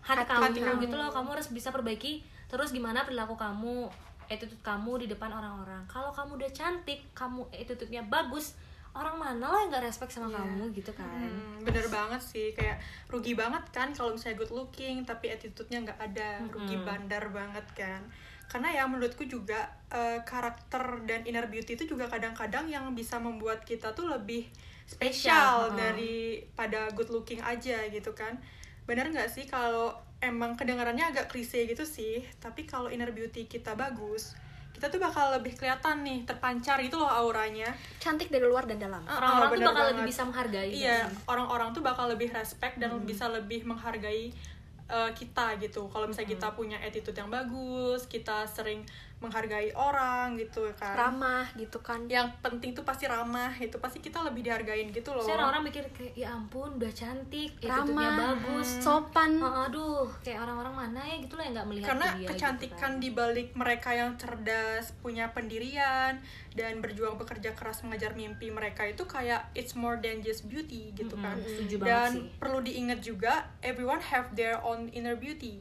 hati, 0.00 0.22
Hati 0.22 0.60
kamu, 0.62 0.72
kamu. 0.72 0.82
gitu 0.86 0.94
loh. 0.96 1.10
Kamu 1.10 1.28
harus 1.34 1.48
bisa 1.50 1.68
perbaiki 1.74 2.22
terus 2.46 2.70
gimana 2.70 3.02
perilaku 3.02 3.34
kamu 3.34 3.90
attitude 4.30 4.62
kamu 4.62 5.04
di 5.04 5.06
depan 5.10 5.30
orang-orang. 5.34 5.82
Kalau 5.90 6.14
kamu 6.14 6.38
udah 6.38 6.50
cantik 6.54 7.02
kamu 7.12 7.42
attitude-nya 7.50 8.06
bagus 8.06 8.54
orang 8.96 9.16
mana 9.16 9.44
lah 9.44 9.58
yang 9.60 9.70
gak 9.70 9.84
respect 9.84 10.10
sama 10.10 10.26
Iya. 10.26 10.38
kamu 10.38 10.64
gitu 10.72 10.90
kan 10.90 11.06
Hmm, 11.22 11.60
bener 11.60 11.86
banget 11.86 12.18
sih 12.18 12.50
kayak 12.50 12.80
rugi 13.06 13.32
banget 13.32 13.62
kan 13.70 13.88
kalau 13.90 14.10
misalnya 14.10 14.36
good 14.36 14.50
looking 14.50 15.02
tapi 15.02 15.28
attitude-nya 15.28 15.82
nggak 15.82 16.00
ada 16.02 16.28
rugi 16.46 16.74
Mm-mm. 16.74 16.84
bandar 16.84 17.24
banget 17.28 17.66
kan 17.72 18.00
karena 18.46 18.68
ya 18.72 18.84
menurutku 18.84 19.24
juga 19.24 19.58
eh, 19.88 20.22
karakter 20.22 20.80
dan 21.02 21.20
inner 21.22 21.46
beauty 21.46 21.74
itu 21.74 21.84
juga 21.84 22.06
kadang-kadang 22.06 22.66
yang 22.66 22.88
bisa 22.92 23.18
membuat 23.18 23.62
kita 23.62 23.90
tuh 23.92 24.06
lebih 24.06 24.46
Spesial, 24.84 24.94
spesial 25.34 25.52
heeh. 25.66 25.74
daripada 25.76 26.80
good 26.94 27.10
looking 27.10 27.42
aja 27.42 27.82
gitu 27.86 28.12
kan 28.12 28.38
benar 28.84 29.10
nggak 29.10 29.26
sih 29.26 29.44
kalau 29.44 29.90
emang 30.18 30.54
kedengarannya 30.54 31.02
agak 31.06 31.26
klise 31.26 31.66
gitu 31.66 31.82
sih 31.82 32.22
tapi 32.38 32.64
kalau 32.64 32.86
inner 32.86 33.10
beauty 33.10 33.44
kita 33.44 33.74
bagus 33.74 34.38
kita 34.76 34.92
tuh 34.92 35.00
bakal 35.00 35.32
lebih 35.32 35.56
kelihatan 35.56 36.04
nih 36.04 36.28
terpancar 36.28 36.76
gitu 36.84 37.00
loh 37.00 37.08
auranya. 37.08 37.72
Cantik 37.96 38.28
dari 38.28 38.44
luar 38.44 38.68
dan 38.68 38.76
dalam. 38.76 39.00
Orang-orang 39.08 39.48
tuh 39.56 39.64
bakal 39.72 39.84
lebih 39.88 40.04
banget. 40.04 40.12
bisa 40.12 40.22
menghargai 40.28 40.70
iya 40.70 40.98
orang-orang 41.24 41.68
tuh 41.72 41.80
bakal 41.80 42.06
lebih 42.12 42.28
respect 42.36 42.76
dan 42.76 42.92
bisa 43.08 43.24
lebih 43.32 43.64
menghargai 43.64 44.36
uh, 44.92 45.08
kita 45.16 45.56
gitu. 45.64 45.88
Kalau 45.88 46.04
misalnya 46.04 46.36
kita 46.36 46.48
punya 46.52 46.76
attitude 46.84 47.16
yang 47.16 47.32
bagus 47.32 48.04
kita 48.04 48.44
sering 48.44 48.84
menghargai 49.16 49.72
orang 49.72 50.36
gitu 50.36 50.68
kan. 50.76 50.92
Ramah 50.92 51.48
gitu 51.56 51.80
kan. 51.80 52.04
Yang 52.04 52.36
penting 52.44 52.76
tuh 52.76 52.84
pasti 52.84 53.08
ramah 53.08 53.50
itu 53.56 53.80
pasti 53.80 54.04
kita 54.04 54.20
lebih 54.20 54.44
dihargain 54.44 54.92
gitu 54.92 55.16
loh. 55.16 55.24
Saya 55.24 55.40
orang-orang 55.40 55.72
mikir 55.72 55.88
kayak 55.96 56.12
ya 56.12 56.36
ampun 56.36 56.76
udah 56.76 56.92
cantik, 56.92 57.56
ramah 57.64 58.36
bagus. 58.36 58.84
sopan. 58.84 59.40
Oh, 59.40 59.64
aduh, 59.64 60.04
kayak 60.20 60.44
orang-orang 60.44 60.74
mana 60.76 61.00
ya 61.00 61.16
gitu 61.16 61.32
loh 61.40 61.44
yang 61.48 61.54
nggak 61.56 61.68
melihat 61.72 61.88
karena 61.88 62.08
dia, 62.20 62.28
kecantikan 62.28 62.92
gitu 62.96 63.02
di 63.02 63.10
balik 63.16 63.48
mereka 63.56 63.90
yang 63.96 64.12
cerdas 64.20 64.92
punya 65.00 65.32
pendirian 65.32 66.20
dan 66.56 66.80
berjuang 66.80 67.16
bekerja 67.16 67.52
keras 67.56 67.84
mengejar 67.84 68.12
mimpi 68.16 68.48
mereka 68.52 68.84
itu 68.88 69.04
kayak 69.04 69.48
it's 69.52 69.76
more 69.76 70.00
than 70.00 70.20
just 70.20 70.48
beauty 70.48 70.92
gitu 70.96 71.16
Mm-mm, 71.16 71.24
kan. 71.24 71.36
setuju 71.44 71.74
banget 71.80 71.88
dan 71.88 72.10
sih. 72.16 72.24
perlu 72.40 72.58
diingat 72.64 73.00
juga 73.04 73.48
everyone 73.60 74.00
have 74.00 74.32
their 74.36 74.56
own 74.64 74.88
inner 74.92 75.16
beauty 75.16 75.60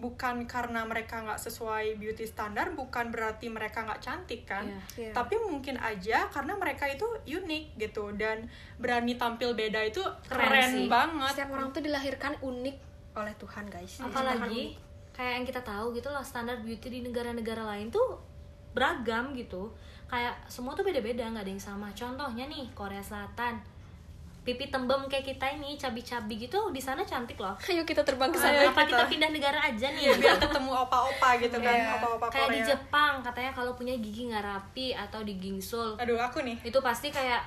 bukan 0.00 0.48
karena 0.48 0.80
mereka 0.82 1.20
nggak 1.20 1.36
sesuai 1.36 1.94
beauty 1.94 2.24
standar 2.24 2.72
bukan 2.72 3.12
berarti 3.12 3.46
mereka 3.46 3.84
nggak 3.84 4.00
cantik 4.00 4.48
kan 4.48 4.64
Iya. 4.96 5.12
tapi 5.12 5.36
mungkin 5.36 5.76
aja 5.76 6.24
karena 6.26 6.56
mereka 6.56 6.88
itu 6.88 7.04
unik 7.22 7.76
gitu 7.76 8.16
dan 8.16 8.48
berani 8.76 9.14
tampil 9.14 9.52
beda 9.52 9.84
itu 9.84 10.00
Keren 10.24 10.48
keren, 10.48 10.70
sih. 10.72 10.88
banget 10.88 11.32
setiap 11.36 11.52
orang 11.52 11.68
tuh 11.70 11.84
dilahirkan 11.84 12.32
unik 12.40 12.76
oleh 13.12 13.34
Tuhan 13.36 13.64
guys 13.66 13.98
kan. 13.98 14.08
Apalagi 14.08 14.78
kayak 15.10 15.32
yang 15.36 15.44
kita 15.44 15.60
tahu 15.60 15.92
gitu 15.92 16.08
loh 16.08 16.22
standar 16.22 16.56
beauty 16.58 16.88
di 16.88 17.00
negara-negara 17.02 17.60
lain 17.66 17.90
tuh 17.90 18.16
beragam 18.70 19.34
gitu. 19.34 19.68
Kayak 20.06 20.34
semua 20.46 20.72
tuh 20.72 20.82
beda-beda, 20.82 21.26
nggak 21.26 21.42
ada 21.42 21.50
yang 21.50 21.60
sama. 21.60 21.90
Contohnya 21.90 22.46
nih 22.46 22.70
Korea 22.72 22.98
Selatan. 22.98 23.58
Pipi 24.40 24.66
tembem 24.66 25.04
kayak 25.04 25.26
kita 25.26 25.46
ini 25.50 25.76
cabi-cabi 25.76 26.34
gitu 26.40 26.56
di 26.68 26.78
sana 26.78 27.02
cantik 27.02 27.36
loh. 27.36 27.52
ayo 27.62 27.84
kita 27.84 28.00
terbang 28.00 28.28
ke 28.28 28.36
Ayo 28.36 28.44
sana 28.58 28.58
Apa 28.66 28.82
kita 28.82 28.96
kita- 28.96 29.08
pindah 29.08 29.30
negara 29.30 29.58
aja 29.62 29.86
nih? 29.90 30.02
Iya, 30.02 30.12
biar 30.16 30.36
ketemu 30.38 30.70
opa-opa 30.78 31.30
gitu 31.36 31.56
kan 31.58 31.74
Iya. 31.74 31.92
opa-opa 31.94 32.26
kayak 32.26 32.48
di 32.50 32.60
Jepang 32.64 33.20
katanya 33.20 33.52
kalau 33.52 33.72
punya 33.72 33.92
gigi 33.94 34.26
nggak 34.26 34.40
rapi 34.40 34.92
atau 34.92 35.20
di 35.20 35.36
gingsul. 35.36 35.92
Aduh 35.94 36.16
aku 36.16 36.40
nih. 36.40 36.56
Itu 36.62 36.80
pasti 36.80 37.08
kayak 37.08 37.44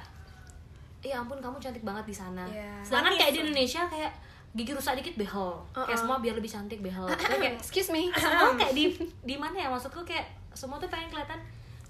ya 1.01 1.19
ampun 1.19 1.35
kamu 1.37 1.57
cantik 1.57 1.81
banget 1.81 2.05
di 2.05 2.15
sana. 2.15 2.45
Iya. 2.45 2.79
sedangkan 2.81 3.17
kayak 3.17 3.31
di 3.31 3.39
Indonesia 3.41 3.83
kayak 3.85 4.11
gigi 4.53 4.71
rusak 4.71 4.93
dikit 4.95 5.17
behel. 5.17 5.49
Kayak 5.73 5.83
Uh-uh. 5.83 5.97
semua 5.97 6.17
biar 6.17 6.33
lebih 6.33 6.47
cantik 6.47 6.79
behel. 6.79 7.09
Tapi 7.09 7.35
kayak 7.41 7.57
excuse 7.57 7.89
me. 7.89 8.13
Semua 8.15 8.53
kayak 8.53 8.71
di 8.71 8.85
di 9.19 9.35
mana 9.35 9.57
ya? 9.57 9.67
Maksudku 9.67 9.99
kayak 10.03 10.23
semua 10.53 10.77
tuh 10.77 10.85
pengen 10.85 11.09
kelihatan 11.09 11.41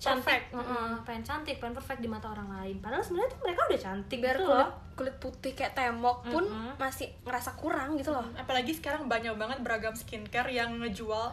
cantik 0.03 0.27
Perfect. 0.43 0.45
Heeh, 0.53 0.91
pengen 1.01 1.23
cantik 1.23 1.55
pengen 1.57 1.73
perfect 1.73 1.99
di 1.99 2.07
mata 2.07 2.27
orang 2.27 2.49
lain 2.51 2.75
padahal 2.77 2.99
sebenarnya 2.99 3.29
tuh 3.29 3.39
mereka 3.41 3.61
udah 3.63 3.79
cantik 3.81 4.19
biar 4.19 4.35
gitu 4.35 4.43
kulit 4.43 4.59
loh 4.59 4.69
kulit 4.93 5.15
putih 5.17 5.51
kayak 5.53 5.73
tembok 5.73 6.17
pun 6.25 6.43
Mm-mm. 6.43 6.75
masih 6.75 7.07
ngerasa 7.21 7.55
kurang 7.55 7.95
gitu 7.95 8.11
loh 8.11 8.25
apalagi 8.35 8.71
sekarang 8.71 9.05
banyak 9.05 9.31
banget 9.33 9.57
beragam 9.59 9.93
skincare 9.93 10.49
yang 10.49 10.75
ngejual 10.77 11.31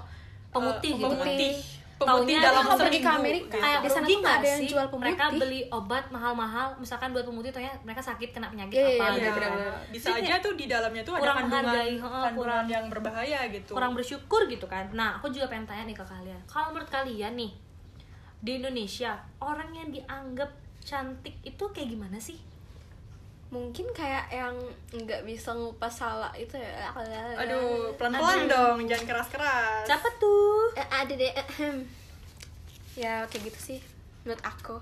Pemutih 0.48 0.92
gitu 0.92 1.04
pemutih 1.04 1.52
kan. 1.52 1.78
pemutih 2.00 2.32
Taunya 2.32 2.40
dalam 2.40 2.64
kalau 2.64 2.80
pergi 2.80 2.98
ke 2.98 3.10
Amerika, 3.12 3.44
gitu. 3.46 3.60
kayak 3.60 3.78
Di 3.78 3.88
sana 3.88 4.06
tuh 4.08 4.18
nggak 4.18 4.34
ada 4.34 4.48
yang 4.48 4.58
sih 4.58 4.68
jual 4.68 4.86
pemutih. 4.88 5.04
mereka 5.04 5.24
beli 5.32 5.60
obat 5.70 6.04
mahal-mahal 6.08 6.66
misalkan 6.74 7.08
buat 7.10 7.22
pemutih 7.22 7.50
taunya 7.50 7.72
mereka 7.80 8.00
sakit 8.00 8.28
kena 8.30 8.48
penyakit 8.48 8.72
Iya, 8.74 8.88
apa 8.88 8.88
iya, 8.88 9.04
Iya, 9.04 9.14
gitu 9.20 9.30
bener-bener. 9.36 9.68
kan. 9.68 9.82
bisa 9.90 10.06
Jadi 10.08 10.20
aja 10.24 10.34
tuh 10.40 10.54
di 10.54 10.66
dalamnya 10.66 11.02
tuh 11.02 11.12
ada 11.12 11.20
kurang 11.20 11.36
kandungan 11.36 11.60
menghargai, 11.62 11.92
kandungan 11.92 12.32
kurang- 12.34 12.68
yang 12.68 12.84
berbahaya 12.86 13.40
gitu 13.50 13.70
kurang 13.70 13.92
bersyukur 13.92 14.40
gitu 14.46 14.64
kan 14.64 14.84
nah 14.90 15.10
aku 15.14 15.28
juga 15.28 15.46
pengen 15.46 15.66
tanya 15.66 15.84
nih 15.84 15.94
ke 15.94 16.04
kalian 16.04 16.40
kalau 16.46 16.66
menurut 16.70 16.88
kalian 16.88 17.32
nih 17.36 17.52
di 18.40 18.56
Indonesia 18.56 19.20
orang 19.40 19.70
yang 19.76 19.88
dianggap 19.92 20.48
cantik 20.80 21.36
itu 21.44 21.64
kayak 21.72 21.92
gimana 21.92 22.16
sih? 22.16 22.40
Mungkin 23.50 23.90
kayak 23.90 24.30
yang 24.30 24.54
nggak 24.94 25.26
bisa 25.26 25.52
ngupas 25.52 25.90
salah 25.90 26.30
itu 26.38 26.54
ya. 26.56 26.88
Aduh 27.36 27.92
pelan-pelan 27.98 28.46
dong 28.46 28.78
jangan 28.86 29.06
keras-keras. 29.06 29.84
Siapa 29.84 30.08
tuh? 30.22 30.72
Eh, 30.78 30.88
ada 30.88 31.12
deh. 31.12 31.34
Ya 32.94 33.26
kayak 33.28 33.52
gitu 33.52 33.60
sih 33.74 33.80
menurut 34.24 34.42
aku. 34.46 34.78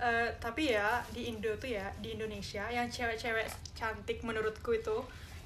Eh, 0.00 0.28
tapi 0.40 0.72
ya 0.72 1.04
di 1.12 1.28
Indo 1.28 1.52
tuh 1.60 1.68
ya 1.76 1.92
di 2.00 2.16
Indonesia 2.16 2.64
yang 2.72 2.88
cewek-cewek 2.88 3.46
cantik 3.76 4.24
menurutku 4.24 4.72
itu 4.72 4.96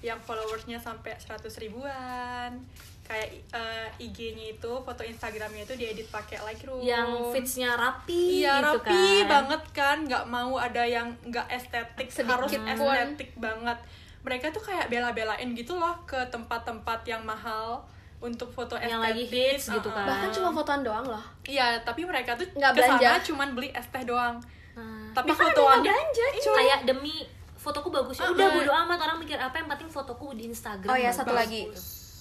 yang 0.05 0.21
followersnya 0.23 0.79
sampai 0.79 1.17
100 1.19 1.49
ribuan 1.59 2.63
kayak 3.05 3.29
eh, 3.53 3.89
IG-nya 4.01 4.55
itu 4.55 4.73
foto 4.81 5.01
Instagramnya 5.01 5.63
itu 5.63 5.75
diedit 5.75 6.09
pakai 6.09 6.41
Lightroom 6.41 6.81
yang 6.81 7.05
fitsnya 7.31 7.77
rapi 7.77 8.41
Iya 8.41 8.59
gitu 8.59 8.81
rapi 8.81 9.05
kan 9.21 9.29
banget 9.31 9.63
kan, 9.71 9.97
nggak 10.03 10.25
mau 10.27 10.57
ada 10.57 10.81
yang 10.83 11.13
nggak 11.23 11.45
estetik, 11.49 12.09
harus 12.09 12.49
Sedikit 12.49 12.65
pun. 12.75 12.91
estetik 12.91 13.31
banget. 13.37 13.77
Mereka 14.21 14.49
tuh 14.51 14.63
kayak 14.63 14.89
bela-belain 14.89 15.53
gitu 15.53 15.75
loh 15.75 15.93
ke 16.03 16.17
tempat-tempat 16.27 17.05
yang 17.05 17.21
mahal 17.23 17.85
untuk 18.19 18.49
foto 18.49 18.73
Yang 18.75 18.89
estetik. 18.89 19.05
lagi 19.05 19.25
hits 19.29 19.65
gitu 19.71 19.89
kan. 19.91 20.05
bahkan 20.07 20.29
cuma 20.33 20.49
fotoan 20.51 20.81
doang 20.81 21.05
loh 21.05 21.21
Iya, 21.45 21.77
tapi 21.85 22.03
mereka 22.03 22.33
tuh 22.33 22.49
Nggak 22.51 22.73
belanja. 22.73 23.11
cuman 23.23 23.53
beli 23.53 23.69
es 23.71 23.85
teh 23.87 24.01
doang. 24.03 24.41
Nah, 24.73 25.13
Tapi 25.13 25.29
Bahkan 25.29 25.45
fotoannya 25.47 25.87
belanja, 25.87 26.27
Iya. 26.33 26.53
kayak 26.55 26.79
demi 26.85 27.29
fotoku 27.55 27.89
bagus 27.89 28.17
ya 28.17 28.25
Uh-uh. 28.25 28.33
udah 28.35 28.49
bodo 28.51 28.73
amat 28.79 28.99
orang 29.03 29.19
mikir 29.19 29.37
apa 29.37 29.55
yang 29.55 29.69
penting 29.69 29.89
fotoku 29.89 30.33
di 30.33 30.45
Instagram 30.47 30.85
oh 30.87 30.97
ya 30.97 31.09
bagus. 31.09 31.17
satu 31.19 31.33
lagi 31.33 31.69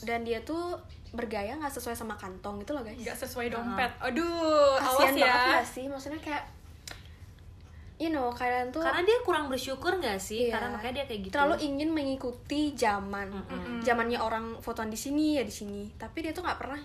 dan 0.04 0.22
dia 0.22 0.40
tuh 0.42 0.78
bergaya 1.10 1.54
nggak 1.54 1.70
sesuai 1.70 1.94
sama 1.94 2.14
kantong 2.14 2.58
gitu 2.60 2.74
loh 2.74 2.82
guys 2.82 2.98
nggak 2.98 3.14
sesuai 3.16 3.48
dompet. 3.48 3.92
Aduh, 4.02 4.76
awas 4.76 4.98
kasian 5.06 5.14
banget 5.16 5.24
ya. 5.24 5.36
nggak 5.52 5.68
sih 5.68 5.86
maksudnya 5.86 6.20
kayak 6.20 6.44
you 7.96 8.10
know 8.10 8.28
kalian 8.30 8.68
tuh 8.68 8.82
karena 8.82 9.02
dia 9.02 9.18
kurang 9.22 9.46
bersyukur 9.48 9.94
nggak 9.96 10.18
sih 10.18 10.50
Iya. 10.50 10.58
karena 10.58 10.68
makanya 10.74 10.94
dia 11.00 11.06
kayak 11.06 11.22
gitu 11.24 11.34
terlalu 11.34 11.56
ingin 11.62 11.90
mengikuti 11.90 12.74
zaman 12.74 13.30
Mm-mm. 13.30 13.80
zamannya 13.80 14.18
orang 14.18 14.58
fotoan 14.60 14.90
di 14.90 14.98
sini 14.98 15.38
ya 15.38 15.44
di 15.46 15.54
sini 15.54 15.88
tapi 15.96 16.20
dia 16.20 16.34
tuh 16.34 16.42
nggak 16.42 16.58
pernah 16.58 16.82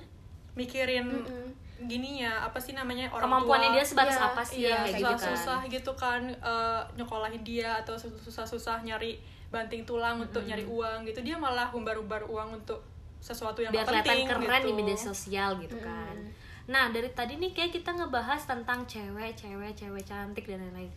Mikirin 0.54 1.06
Mm-mm. 1.08 1.48
gini 1.80 2.20
ya, 2.20 2.42
apa 2.42 2.58
sih 2.58 2.74
namanya 2.74 3.06
orang 3.08 3.30
kemampuannya 3.30 3.70
tua. 3.70 3.76
dia 3.78 3.84
sebatas 3.86 4.14
Iya, 4.14 4.26
apa 4.26 4.42
sih 4.42 4.58
Iya, 4.60 4.74
kayak 4.74 4.90
gitu 4.90 5.06
kan 5.06 5.14
susah-susah 5.16 5.58
gitu 5.70 5.92
kan 5.94 6.20
eh, 6.28 6.80
nyekolahin 6.98 7.42
dia 7.42 7.70
atau 7.78 7.94
susah-susah 7.94 8.82
nyari 8.82 9.14
banting 9.48 9.86
tulang 9.86 10.18
untuk 10.18 10.42
nyari 10.42 10.66
uang 10.66 11.06
gitu. 11.06 11.22
Dia 11.22 11.38
malah 11.38 11.70
umbar-umbar 11.70 12.26
uang 12.26 12.58
untuk 12.58 12.82
sesuatu 13.18 13.60
yang 13.60 13.74
biar 13.74 13.84
nggak 13.84 14.04
kelihatan 14.04 14.14
penting 14.14 14.28
keren 14.30 14.62
gitu. 14.62 14.68
di 14.68 14.72
media 14.74 14.98
sosial 14.98 15.50
gitu 15.58 15.76
kan. 15.82 16.16
Nah 16.68 16.92
dari 16.92 17.10
tadi 17.12 17.36
nih 17.36 17.52
kayak 17.56 17.72
kita 17.74 17.90
ngebahas 17.96 18.44
tentang 18.44 18.84
cewek 18.84 19.34
cewek 19.34 19.72
cewek 19.74 20.04
cantik 20.06 20.44
dan 20.46 20.62
lain-lain. 20.62 20.92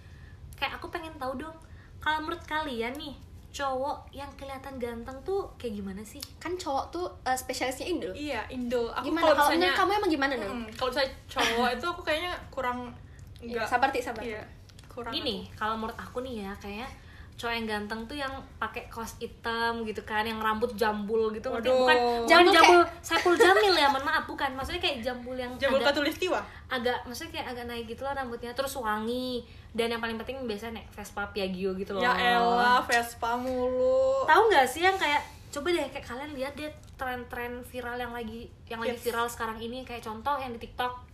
Kayak 0.55 0.77
aku 0.77 0.91
pengen 0.93 1.15
tahu 1.17 1.39
dong 1.41 1.55
kalau 2.01 2.21
menurut 2.25 2.41
kalian 2.45 2.93
nih 2.97 3.15
cowok 3.51 4.07
yang 4.15 4.31
kelihatan 4.39 4.79
ganteng 4.79 5.17
tuh 5.27 5.51
kayak 5.59 5.75
gimana 5.83 6.01
sih? 6.07 6.23
Kan 6.39 6.55
cowok 6.55 6.85
tuh 6.89 7.05
eh, 7.27 7.35
spesialisnya 7.35 7.85
Indo. 7.87 8.09
Iya, 8.15 8.41
Indo. 8.47 8.87
Aku 8.95 9.11
gimana? 9.11 9.23
kalau 9.27 9.35
misalnya 9.43 9.69
kamu 9.75 9.91
emang 9.99 10.11
gimana 10.11 10.33
nih 10.39 10.47
Mm, 10.47 10.67
kalau 10.79 10.89
misalnya 10.89 11.11
cowok 11.27 11.69
itu 11.75 11.85
aku 11.91 12.01
kayaknya 12.07 12.33
kurang 12.47 12.79
enggak 13.43 13.67
sabar 13.67 13.91
ti 13.91 13.99
sabar. 13.99 14.23
Iya, 14.23 14.41
kurang 14.87 15.11
Gini, 15.11 15.51
kalau 15.57 15.75
menurut 15.75 15.97
aku 15.99 16.23
nih 16.23 16.47
ya, 16.47 16.51
kayaknya 16.63 16.87
cowok 17.41 17.53
yang 17.57 17.65
ganteng 17.65 18.05
tuh 18.05 18.13
yang 18.13 18.29
pakai 18.61 18.85
kaos 18.85 19.17
hitam 19.17 19.81
gitu 19.81 20.05
kan, 20.05 20.21
yang 20.21 20.37
rambut 20.37 20.69
jambul 20.77 21.33
gitu. 21.33 21.49
ngerti? 21.49 21.73
Waduh. 21.73 21.81
Bukan 21.81 21.97
Jambul 22.29 22.53
jambul 22.53 22.53
jambul 22.53 22.81
Saiful 23.01 23.33
Jamil 23.33 23.73
ya, 23.73 23.89
mohon 23.89 24.05
maaf 24.05 24.29
bukan. 24.29 24.53
Maksudnya 24.53 24.77
kayak 24.77 25.01
jambul 25.01 25.33
yang 25.33 25.49
Jambul 25.57 25.81
agak, 25.81 25.97
katulistiwa. 25.97 26.37
agak 26.69 27.01
maksudnya 27.09 27.41
kayak 27.41 27.47
agak 27.57 27.65
naik 27.65 27.85
gitu 27.89 28.05
loh 28.05 28.13
rambutnya, 28.13 28.53
terus 28.53 28.77
wangi. 28.77 29.41
Dan 29.73 29.89
yang 29.89 29.97
paling 29.97 30.21
penting 30.21 30.37
biasanya 30.45 30.83
naik 30.83 30.87
Vespa 30.93 31.25
Piaggio 31.33 31.73
gitu 31.73 31.97
loh. 31.97 32.05
Ya 32.05 32.13
elah, 32.13 32.85
Vespa 32.85 33.33
mulu. 33.41 34.29
Tahu 34.29 34.41
nggak 34.53 34.69
sih 34.69 34.85
yang 34.85 34.93
kayak 35.01 35.25
coba 35.51 35.67
deh 35.67 35.83
kayak 35.91 36.05
kalian 36.07 36.31
lihat 36.31 36.53
deh 36.55 36.71
tren-tren 36.95 37.59
viral 37.67 37.99
yang 37.99 38.13
lagi 38.15 38.47
yang 38.71 38.79
lagi 38.79 38.95
Yes. 38.95 39.03
viral 39.03 39.27
sekarang 39.27 39.59
ini 39.59 39.83
kayak 39.83 39.99
contoh 39.99 40.39
yang 40.39 40.55
di 40.55 40.63
TikTok 40.63 41.10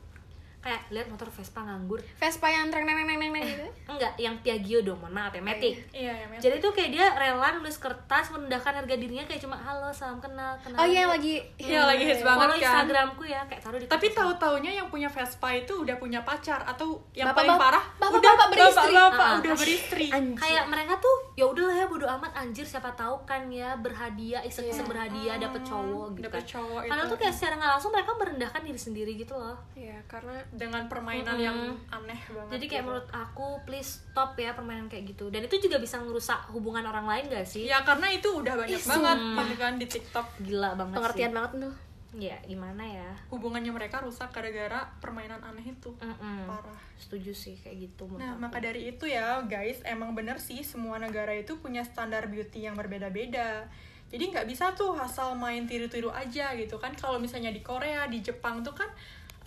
kayak 0.59 0.81
lihat 0.89 1.07
motor 1.07 1.27
Vespa 1.27 1.61
nganggur 1.61 2.01
Vespa 2.13 2.47
yang 2.47 2.67
treng 2.67 2.83
neng 2.83 2.97
neng 2.99 3.15
neng 3.15 3.31
neng 3.31 3.43
gitu 3.45 3.63
enggak 3.87 4.11
yang 4.15 4.35
Piaggio 4.37 4.81
dong 4.81 4.97
mohon 4.97 5.13
maaf 5.13 5.29
ya 5.29 5.39
Matic 5.39 5.79
iya 5.91 6.11
ya 6.13 6.25
memang 6.25 6.39
jadi 6.39 6.55
tuh 6.57 6.71
kayak 6.71 6.89
dia 6.89 7.05
rela 7.11 7.47
nulis 7.53 7.77
kertas 7.77 8.29
merendahkan 8.29 8.73
harga 8.75 8.93
dirinya 8.93 9.23
kayak 9.23 9.39
cuma 9.39 9.55
halo 9.55 9.87
salam 9.89 10.17
kenal 10.17 10.57
kenal 10.57 10.75
oh 10.75 10.85
iya 10.85 11.01
yang 11.01 11.11
lagi 11.11 11.33
Iya, 11.57 11.81
lagi 11.83 12.03
hits 12.03 12.21
banget 12.21 12.47
kan. 12.53 12.83
Instagramku 12.83 13.23
ya 13.23 13.41
kayak 13.43 13.61
taruh 13.61 13.77
di 13.77 13.85
tapi 13.85 14.07
tahu 14.09 14.31
taunya 14.35 14.71
yang 14.73 14.87
punya 14.87 15.07
Vespa 15.07 15.49
itu 15.51 15.73
udah 15.77 15.95
punya 15.95 16.19
pacar 16.21 16.59
atau 16.61 16.99
yang 17.11 17.27
Bapak- 17.27 17.43
paling 17.43 17.51
bapak- 17.53 17.63
parah 17.69 17.83
bapak- 17.95 18.17
udah 18.17 18.31
bapak 18.33 18.47
beristri. 18.49 18.93
bapak, 18.93 19.23
Ah. 19.23 19.37
udah 19.37 19.53
beristri 19.55 20.07
Anjir. 20.09 20.37
kayak 20.37 20.65
mereka 20.67 20.93
tuh 20.97 21.15
ya 21.33 21.45
udahlah 21.45 21.75
ya 21.75 21.85
bodo 21.85 22.05
amat 22.09 22.31
anjir 22.35 22.63
siapa 22.63 22.89
tahu 22.93 23.15
kan 23.23 23.45
ya 23.47 23.77
berhadiah 23.77 24.41
iseng-iseng 24.41 24.83
Iya. 24.83 24.89
berhadiah 24.89 25.35
dapet 25.39 25.61
cowok 25.63 26.07
gitu 26.13 26.23
dapet 26.23 26.41
kan. 26.41 26.51
cowok 26.55 26.81
itu 26.83 27.03
tuh 27.05 27.17
kayak 27.17 27.33
secara 27.33 27.53
nggak 27.55 27.71
langsung 27.71 27.91
mereka 27.91 28.11
merendahkan 28.13 28.61
diri 28.61 28.79
sendiri 28.79 29.11
gitu 29.15 29.33
loh 29.33 29.57
Iya, 29.73 29.97
karena 30.05 30.33
dengan 30.53 30.87
permainan 30.87 31.35
Mm-mm. 31.35 31.47
yang 31.47 31.57
aneh 31.89 32.19
banget 32.31 32.51
jadi 32.55 32.65
kayak 32.65 32.83
gitu. 32.83 32.87
menurut 32.87 33.09
aku 33.11 33.47
please 33.67 34.05
stop 34.07 34.37
ya 34.39 34.55
permainan 34.55 34.87
kayak 34.87 35.11
gitu 35.11 35.27
dan 35.27 35.43
itu 35.43 35.57
juga 35.59 35.77
bisa 35.81 35.99
ngerusak 35.99 36.51
hubungan 36.55 36.85
orang 36.87 37.05
lain 37.09 37.25
gak 37.27 37.47
sih 37.47 37.67
ya 37.67 37.83
karena 37.83 38.07
itu 38.11 38.29
udah 38.31 38.53
banyak 38.55 38.79
Ih, 38.79 38.87
banget 38.87 39.17
kan 39.57 39.73
di 39.75 39.87
TikTok 39.89 40.27
gila 40.45 40.77
banget 40.77 40.95
pengertian 41.01 41.31
banget 41.35 41.51
tuh 41.57 41.73
sih 41.73 41.85
ya 42.17 42.37
gimana 42.47 42.81
ya 42.81 43.09
hubungannya 43.29 43.69
mereka 43.69 44.01
rusak 44.01 44.31
gara-gara 44.31 44.89
permainan 45.03 45.43
aneh 45.43 45.61
itu 45.61 45.91
Mm-mm. 46.01 46.47
parah 46.49 46.79
setuju 46.97 47.29
sih 47.35 47.55
kayak 47.61 47.77
gitu 47.91 48.09
Nah, 48.17 48.33
aku. 48.33 48.41
maka 48.41 48.57
dari 48.57 48.89
itu 48.89 49.05
ya, 49.05 49.37
guys, 49.45 49.77
emang 49.85 50.17
bener 50.17 50.41
sih 50.41 50.65
semua 50.65 50.97
negara 50.97 51.29
itu 51.29 51.61
punya 51.61 51.85
standar 51.85 52.25
beauty 52.25 52.65
yang 52.65 52.73
berbeda-beda. 52.73 53.69
Jadi 54.09 54.33
nggak 54.33 54.47
bisa 54.49 54.73
tuh 54.73 54.97
asal 54.97 55.37
main 55.37 55.69
tiru-tiru 55.69 56.09
aja 56.09 56.57
gitu 56.57 56.81
kan. 56.81 56.95
Kalau 56.97 57.21
misalnya 57.21 57.53
di 57.53 57.61
Korea, 57.61 58.09
di 58.09 58.23
Jepang 58.23 58.65
tuh 58.65 58.73
kan 58.73 58.89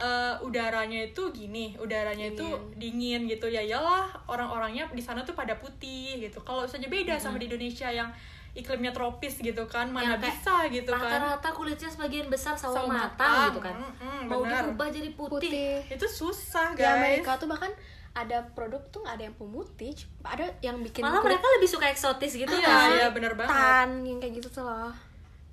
eh, 0.01 0.35
udaranya 0.41 1.05
itu 1.05 1.29
gini, 1.31 1.77
udaranya 1.77 2.27
itu 2.27 2.47
dingin 2.75 3.25
gitu 3.25 3.47
ya. 3.47 3.61
Iyalah, 3.61 4.09
orang-orangnya 4.27 4.89
di 4.89 4.99
sana 4.99 5.21
tuh 5.21 5.33
pada 5.33 5.53
putih 5.55 6.17
gitu. 6.19 6.41
Kalau 6.41 6.65
misalnya 6.65 6.89
beda 6.89 7.15
sama 7.17 7.37
di 7.37 7.47
Indonesia 7.47 7.87
yang 7.87 8.09
iklimnya 8.51 8.91
tropis 8.91 9.39
gitu 9.39 9.63
kan, 9.65 9.87
mana 9.87 10.17
kayak 10.17 10.27
bisa 10.27 10.67
gitu 10.67 10.91
kan. 10.91 11.07
rata-rata 11.07 11.49
kulitnya 11.53 11.87
sebagian 11.87 12.27
besar 12.27 12.57
sawo 12.57 12.75
Sawo 12.75 12.89
mata, 12.89 13.15
matang. 13.15 13.47
gitu 13.47 13.61
kan 13.63 13.75
Mm-mm, 13.79 14.21
mau 14.27 14.43
bener. 14.43 14.67
diubah 14.67 14.89
jadi 14.91 15.11
putih, 15.13 15.39
putih 15.39 15.75
Itu 15.87 16.07
susah, 16.11 16.75
di 16.75 16.83
guys. 16.83 16.99
Amerika 16.99 17.39
tuh 17.39 17.47
bahkan 17.47 17.71
ada 18.11 18.43
produk 18.51 18.83
tuh 18.91 19.07
nggak 19.07 19.15
ada 19.15 19.25
yang 19.25 19.37
pemutih 19.39 19.95
ada 20.21 20.51
yang 20.59 20.83
bikin 20.83 20.99
malah 21.01 21.23
kulit 21.23 21.39
mereka 21.39 21.47
lebih 21.55 21.71
suka 21.71 21.87
eksotis 21.87 22.35
gitu 22.35 22.51
Iya, 22.51 22.67
kan 22.67 22.91
iya 22.91 23.09
bener 23.15 23.39
banget. 23.39 23.55
tan 23.55 23.91
yang 24.03 24.19
kayak 24.19 24.35
gitu 24.35 24.49
tuh 24.51 24.67
loh 24.67 24.91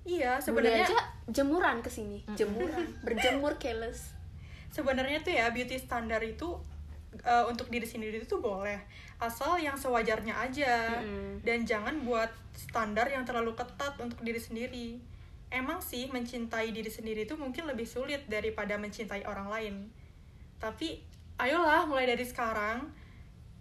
Iya, 0.01 0.41
sebenarnya 0.41 0.81
aja 0.83 0.97
jemuran 1.27 1.77
ke 1.79 1.89
sini 1.91 2.25
jemuran 2.33 2.81
berjemur 3.03 3.53
careless 3.55 4.16
sebenarnya 4.71 5.23
tuh 5.23 5.33
ya 5.33 5.49
beauty 5.51 5.79
standar 5.79 6.19
itu 6.23 6.59
uh, 7.23 7.45
untuk 7.49 7.67
diri 7.71 7.87
sendiri 7.87 8.21
itu 8.21 8.37
boleh. 8.37 8.77
Asal 9.17 9.57
yang 9.57 9.73
sewajarnya 9.73 10.33
aja. 10.37 11.01
Mm-mm. 11.01 11.41
dan 11.41 11.65
jangan 11.65 12.05
buat 12.05 12.29
standar 12.53 13.09
yang 13.09 13.25
terlalu 13.25 13.53
ketat 13.57 13.97
untuk 13.97 14.21
diri 14.21 14.37
sendiri. 14.37 14.87
Emang 15.47 15.79
sih 15.79 16.11
mencintai 16.11 16.75
diri 16.75 16.91
sendiri 16.91 17.23
itu 17.23 17.39
mungkin 17.39 17.65
lebih 17.65 17.87
sulit 17.87 18.27
daripada 18.27 18.75
mencintai 18.75 19.23
orang 19.23 19.47
lain. 19.47 19.75
Tapi 20.59 20.99
ayolah 21.39 21.87
mulai 21.87 22.09
dari 22.09 22.25
sekarang 22.27 22.91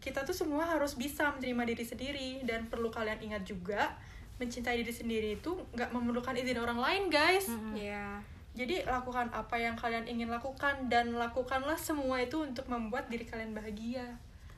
kita 0.02 0.22
tuh 0.26 0.34
semua 0.34 0.66
harus 0.66 0.98
bisa 0.98 1.30
menerima 1.38 1.62
diri 1.72 1.84
sendiri. 1.86 2.30
Dan 2.42 2.66
perlu 2.66 2.90
kalian 2.90 3.22
ingat 3.22 3.46
juga 3.46 3.94
mencintai 4.36 4.82
diri 4.84 4.92
sendiri 4.92 5.28
itu 5.40 5.56
nggak 5.72 5.94
memerlukan 5.94 6.36
izin 6.36 6.58
orang 6.60 6.76
lain 6.76 7.02
guys. 7.08 7.48
Mm-mm. 7.48 7.72
Iya 7.78 8.35
jadi 8.56 8.82
lakukan 8.82 9.28
apa 9.30 9.54
yang 9.54 9.74
kalian 9.74 10.02
ingin 10.04 10.26
lakukan 10.26 10.74
dan 10.86 11.12
lakukanlah 11.12 11.76
semua 11.78 12.16
itu 12.18 12.40
untuk 12.40 12.64
membuat 12.66 13.06
diri 13.06 13.22
kalian 13.22 13.52
bahagia. 13.52 14.04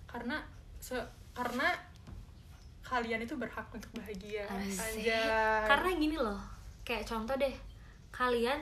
Karena 0.06 0.38
se- 0.78 1.02
karena 1.32 1.74
kalian 2.80 3.20
itu 3.20 3.34
berhak 3.34 3.66
untuk 3.68 3.90
bahagia. 3.92 4.48
Asik. 4.48 5.04
Anjay. 5.04 5.66
karena 5.66 5.88
gini 5.92 6.16
loh 6.16 6.40
kayak 6.80 7.04
contoh 7.04 7.36
deh 7.36 7.52
kalian 8.10 8.56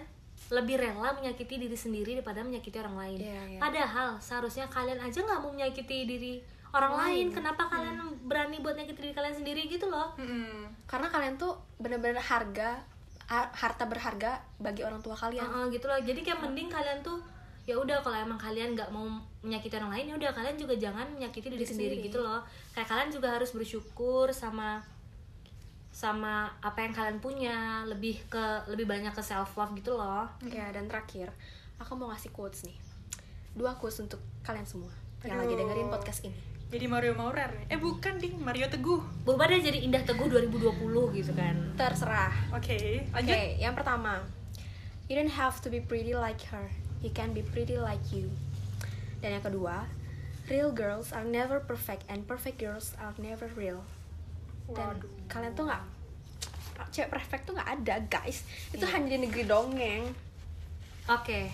lebih 0.48 0.76
rela 0.76 1.12
menyakiti 1.12 1.58
diri 1.58 1.74
sendiri 1.74 2.12
daripada 2.12 2.42
menyakiti 2.42 2.76
orang 2.76 2.96
lain 2.96 3.18
Iya, 3.18 3.40
iya. 3.48 3.58
padahal 3.58 4.18
seharusnya 4.18 4.66
kalian 4.66 4.98
aja 4.98 5.16
nggak 5.16 5.38
mau 5.38 5.48
menyakiti 5.48 6.04
diri 6.04 6.34
orang 6.68 6.92
lain 6.98 7.26
kenapa 7.30 7.64
kalian 7.64 7.96
berani 8.22 8.58
buat 8.58 8.74
nyakiti 8.74 8.98
diri 9.00 9.14
kalian 9.14 9.32
sendiri 9.32 9.62
gitu 9.64 9.86
loh 9.86 10.10
Mm-mm. 10.16 10.66
karena 10.84 11.06
kalian 11.06 11.34
tuh 11.36 11.54
bener-bener 11.76 12.18
harga 12.18 12.74
ha- 12.74 12.84
harta 13.28 13.84
berharga 13.90 14.38
bagi 14.62 14.86
orang 14.86 15.02
tua 15.02 15.18
kalian. 15.18 15.42
Heeh, 15.42 15.64
gitu 15.74 15.90
loh 15.90 15.98
jadi 15.98 16.20
kayak 16.22 16.40
mending 16.46 16.70
kalian 16.70 17.02
tuh 17.02 17.18
ya 17.66 17.74
udah 17.74 17.98
kalau 17.98 18.14
emang 18.14 18.38
kalian 18.38 18.78
nggak 18.78 18.94
mau 18.94 19.02
menyakiti 19.42 19.74
orang 19.74 19.90
lain 19.90 20.06
ya 20.06 20.14
udah 20.14 20.30
kalian 20.30 20.54
juga 20.54 20.78
jangan 20.78 21.10
menyakiti 21.10 21.50
diri 21.50 21.58
Diri 21.58 21.66
sendiri. 21.66 21.94
sendiri. 21.98 22.06
gitu 22.06 22.18
loh. 22.22 22.40
Kayak 22.70 22.88
kalian 22.94 23.10
juga 23.10 23.28
harus 23.34 23.50
bersyukur 23.50 24.30
sama 24.30 24.78
sama 25.90 26.52
apa 26.62 26.78
yang 26.84 26.92
kalian 26.94 27.18
punya 27.18 27.82
lebih 27.88 28.20
ke 28.30 28.44
lebih 28.70 28.86
banyak 28.86 29.10
ke 29.10 29.22
self 29.24 29.58
love 29.58 29.74
gitu 29.74 29.98
loh. 29.98 30.30
Ya 30.46 30.70
dan 30.70 30.86
terakhir 30.86 31.34
aku 31.82 31.98
mau 31.98 32.14
ngasih 32.14 32.30
quotes 32.30 32.62
nih. 32.62 32.78
Dua 33.58 33.74
quotes 33.74 33.98
untuk 33.98 34.22
kalian 34.46 34.62
semua 34.68 34.94
yang 35.26 35.42
Aduh. 35.42 35.50
lagi 35.50 35.54
dengerin 35.58 35.90
podcast 35.90 36.22
ini 36.22 36.38
Jadi 36.66 36.86
Mario 36.86 37.14
Maurer 37.14 37.46
nih. 37.52 37.66
Eh 37.68 37.78
bukan 37.78 38.18
ding, 38.18 38.34
Mario 38.36 38.66
Teguh. 38.66 38.98
berubah 39.22 39.46
deh 39.46 39.60
jadi 39.60 39.78
Indah 39.80 40.02
Teguh 40.02 40.26
2020 40.26 40.82
gitu 41.14 41.32
kan 41.32 41.54
terserah 41.74 42.34
Oke, 42.50 43.06
Oke, 43.06 43.06
lanjut. 43.14 43.38
yang 43.56 43.72
pertama, 43.72 44.22
you 45.06 45.14
don't 45.14 45.30
have 45.30 45.58
to 45.58 45.68
be 45.68 45.78
pretty 45.78 46.10
like 46.10 46.42
her. 46.48 46.66
You 47.00 47.10
can 47.10 47.30
be 47.30 47.42
pretty 47.44 47.76
like 47.76 48.02
you. 48.10 48.30
Dan 49.18 49.32
yang 49.32 49.44
kedua, 49.44 49.86
real 50.46 50.70
girls 50.70 51.10
are 51.10 51.22
never 51.22 51.58
perfect 51.58 52.02
and 52.06 52.22
perfect 52.22 52.56
girls 52.56 52.94
are 52.96 53.14
never 53.16 53.46
real. 53.52 53.86
Dan 54.66 54.98
Waduh. 54.98 55.10
kalian 55.28 55.54
tuh 55.54 55.64
nggak 55.64 55.82
cewek 56.88 57.08
perfect 57.08 57.42
tuh 57.44 57.54
nggak 57.54 57.70
ada 57.78 57.94
guys. 58.04 58.42
Itu 58.68 58.82
Iya. 58.82 58.92
hanya 58.92 59.08
di 59.12 59.18
negeri 59.22 59.44
dongeng. 59.44 60.02
Oke. 61.06 61.46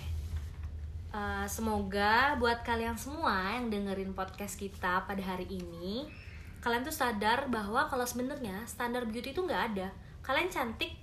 Eh, 1.13 1.45
semoga 1.45 2.41
buat 2.41 2.65
kalian 2.65 2.97
semua 2.97 3.53
yang 3.53 3.69
dengerin 3.69 4.17
podcast 4.17 4.57
kita 4.57 5.05
pada 5.05 5.21
hari 5.21 5.45
ini, 5.45 6.09
kalian 6.65 6.81
tuh 6.81 6.95
sadar 6.95 7.53
bahwa 7.53 7.85
kalau 7.85 8.09
sebenarnya 8.09 8.65
standar 8.65 9.05
beauty 9.05 9.37
itu 9.37 9.45
nggak 9.45 9.77
ada. 9.77 9.93
Kalian 10.25 10.49
cantik, 10.49 10.97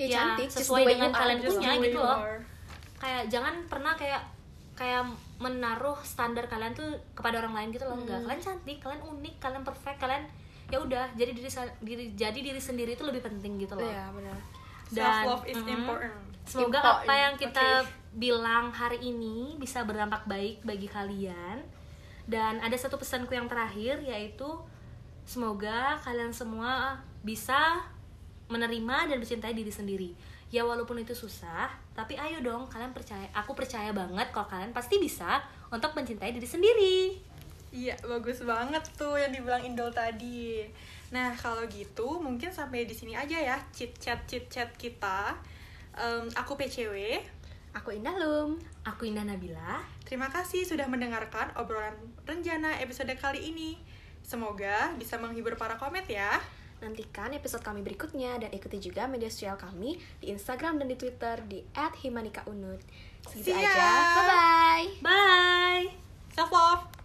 Ya, 0.00 0.06
Ya, 0.06 0.16
cantik, 0.16 0.48
sesuai 0.48 0.96
dengan 0.96 1.12
kalian 1.12 1.42
punya 1.44 1.76
gitu 1.82 1.98
loh. 1.98 2.24
kayak 3.00 3.28
jangan 3.28 3.52
pernah 3.68 3.92
kayak 3.96 4.22
kayak 4.78 5.04
menaruh 5.36 5.96
standar 6.04 6.48
kalian 6.48 6.72
tuh 6.72 6.96
kepada 7.12 7.42
orang 7.42 7.52
lain 7.52 7.68
gitu 7.74 7.84
loh. 7.84 7.98
Enggak, 7.98 8.22
kalian 8.24 8.40
cantik, 8.40 8.78
kalian 8.80 9.02
unik, 9.02 9.34
kalian 9.42 9.60
perfect, 9.66 9.98
kalian 9.98 10.24
ya 10.70 10.78
udah 10.78 11.04
jadi 11.18 11.34
diri 11.34 11.50
diri 11.82 12.04
jadi 12.14 12.38
diri 12.38 12.60
sendiri 12.62 12.94
itu 12.94 13.02
lebih 13.02 13.26
penting 13.26 13.58
gitu 13.58 13.74
loh. 13.74 13.82
Iya 13.82 14.14
benar. 14.14 14.38
Self 14.86 15.18
love 15.26 15.44
is 15.50 15.58
mm, 15.58 15.68
important. 15.68 16.29
Semoga 16.46 16.80
apa 16.82 17.14
yang 17.14 17.34
kita 17.38 17.84
oke. 17.84 18.18
bilang 18.18 18.72
hari 18.74 18.98
ini 19.00 19.56
bisa 19.60 19.84
berdampak 19.86 20.26
baik 20.26 20.60
bagi 20.66 20.88
kalian. 20.90 21.62
Dan 22.30 22.62
ada 22.62 22.76
satu 22.78 22.94
pesanku 23.00 23.34
yang 23.34 23.50
terakhir 23.50 23.98
yaitu 24.06 24.46
semoga 25.26 25.98
kalian 26.02 26.30
semua 26.30 26.98
bisa 27.22 27.82
menerima 28.50 29.14
dan 29.14 29.16
mencintai 29.22 29.54
diri 29.54 29.70
sendiri. 29.70 30.10
Ya 30.50 30.66
walaupun 30.66 30.98
itu 30.98 31.14
susah, 31.14 31.70
tapi 31.94 32.18
ayo 32.18 32.42
dong 32.42 32.66
kalian 32.66 32.90
percaya. 32.90 33.30
Aku 33.30 33.54
percaya 33.54 33.94
banget 33.94 34.34
kalau 34.34 34.50
kalian 34.50 34.74
pasti 34.74 34.98
bisa 34.98 35.38
untuk 35.70 35.94
mencintai 35.94 36.34
diri 36.34 36.48
sendiri. 36.48 36.98
Iya, 37.70 37.94
bagus 38.02 38.42
banget 38.42 38.82
tuh 38.98 39.14
yang 39.14 39.30
dibilang 39.30 39.62
Indol 39.62 39.94
tadi. 39.94 40.66
Nah, 41.14 41.30
kalau 41.38 41.62
gitu 41.70 42.18
mungkin 42.18 42.50
sampai 42.50 42.82
di 42.82 42.90
sini 42.90 43.14
aja 43.14 43.38
ya 43.38 43.56
chit 43.70 43.94
chat 44.02 44.26
chit 44.26 44.50
chat 44.50 44.74
kita. 44.74 45.38
Em, 45.98 46.26
aku 46.38 46.54
PCW. 46.54 47.18
Aku 47.70 47.94
Indah 47.94 48.18
Lum. 48.18 48.58
Aku 48.82 49.06
Indah 49.06 49.22
Nabila. 49.22 49.78
Terima 50.02 50.26
kasih 50.26 50.66
sudah 50.66 50.90
mendengarkan 50.90 51.54
obrolan 51.54 51.94
rencana 52.26 52.82
episode 52.82 53.14
kali 53.14 53.54
ini. 53.54 53.78
Semoga 54.26 54.90
bisa 54.98 55.18
menghibur 55.22 55.54
para 55.54 55.78
komet 55.78 56.06
ya. 56.10 56.38
Nantikan 56.82 57.30
episode 57.36 57.62
kami 57.62 57.84
berikutnya 57.84 58.40
dan 58.40 58.50
ikuti 58.50 58.80
juga 58.80 59.04
media 59.06 59.28
sosial 59.28 59.54
kami 59.60 60.00
di 60.18 60.32
Instagram 60.32 60.80
dan 60.80 60.88
di 60.88 60.96
Twitter 60.96 61.36
di 61.46 61.60
@himanikaunut. 61.76 62.80
Segitu 63.28 63.52
See 63.52 63.54
ya. 63.54 63.70
aja. 63.70 63.90
Bye 64.16 64.26
bye. 64.26 64.86
Bye. 65.04 65.86
Self 66.34 66.50
love. 66.50 66.99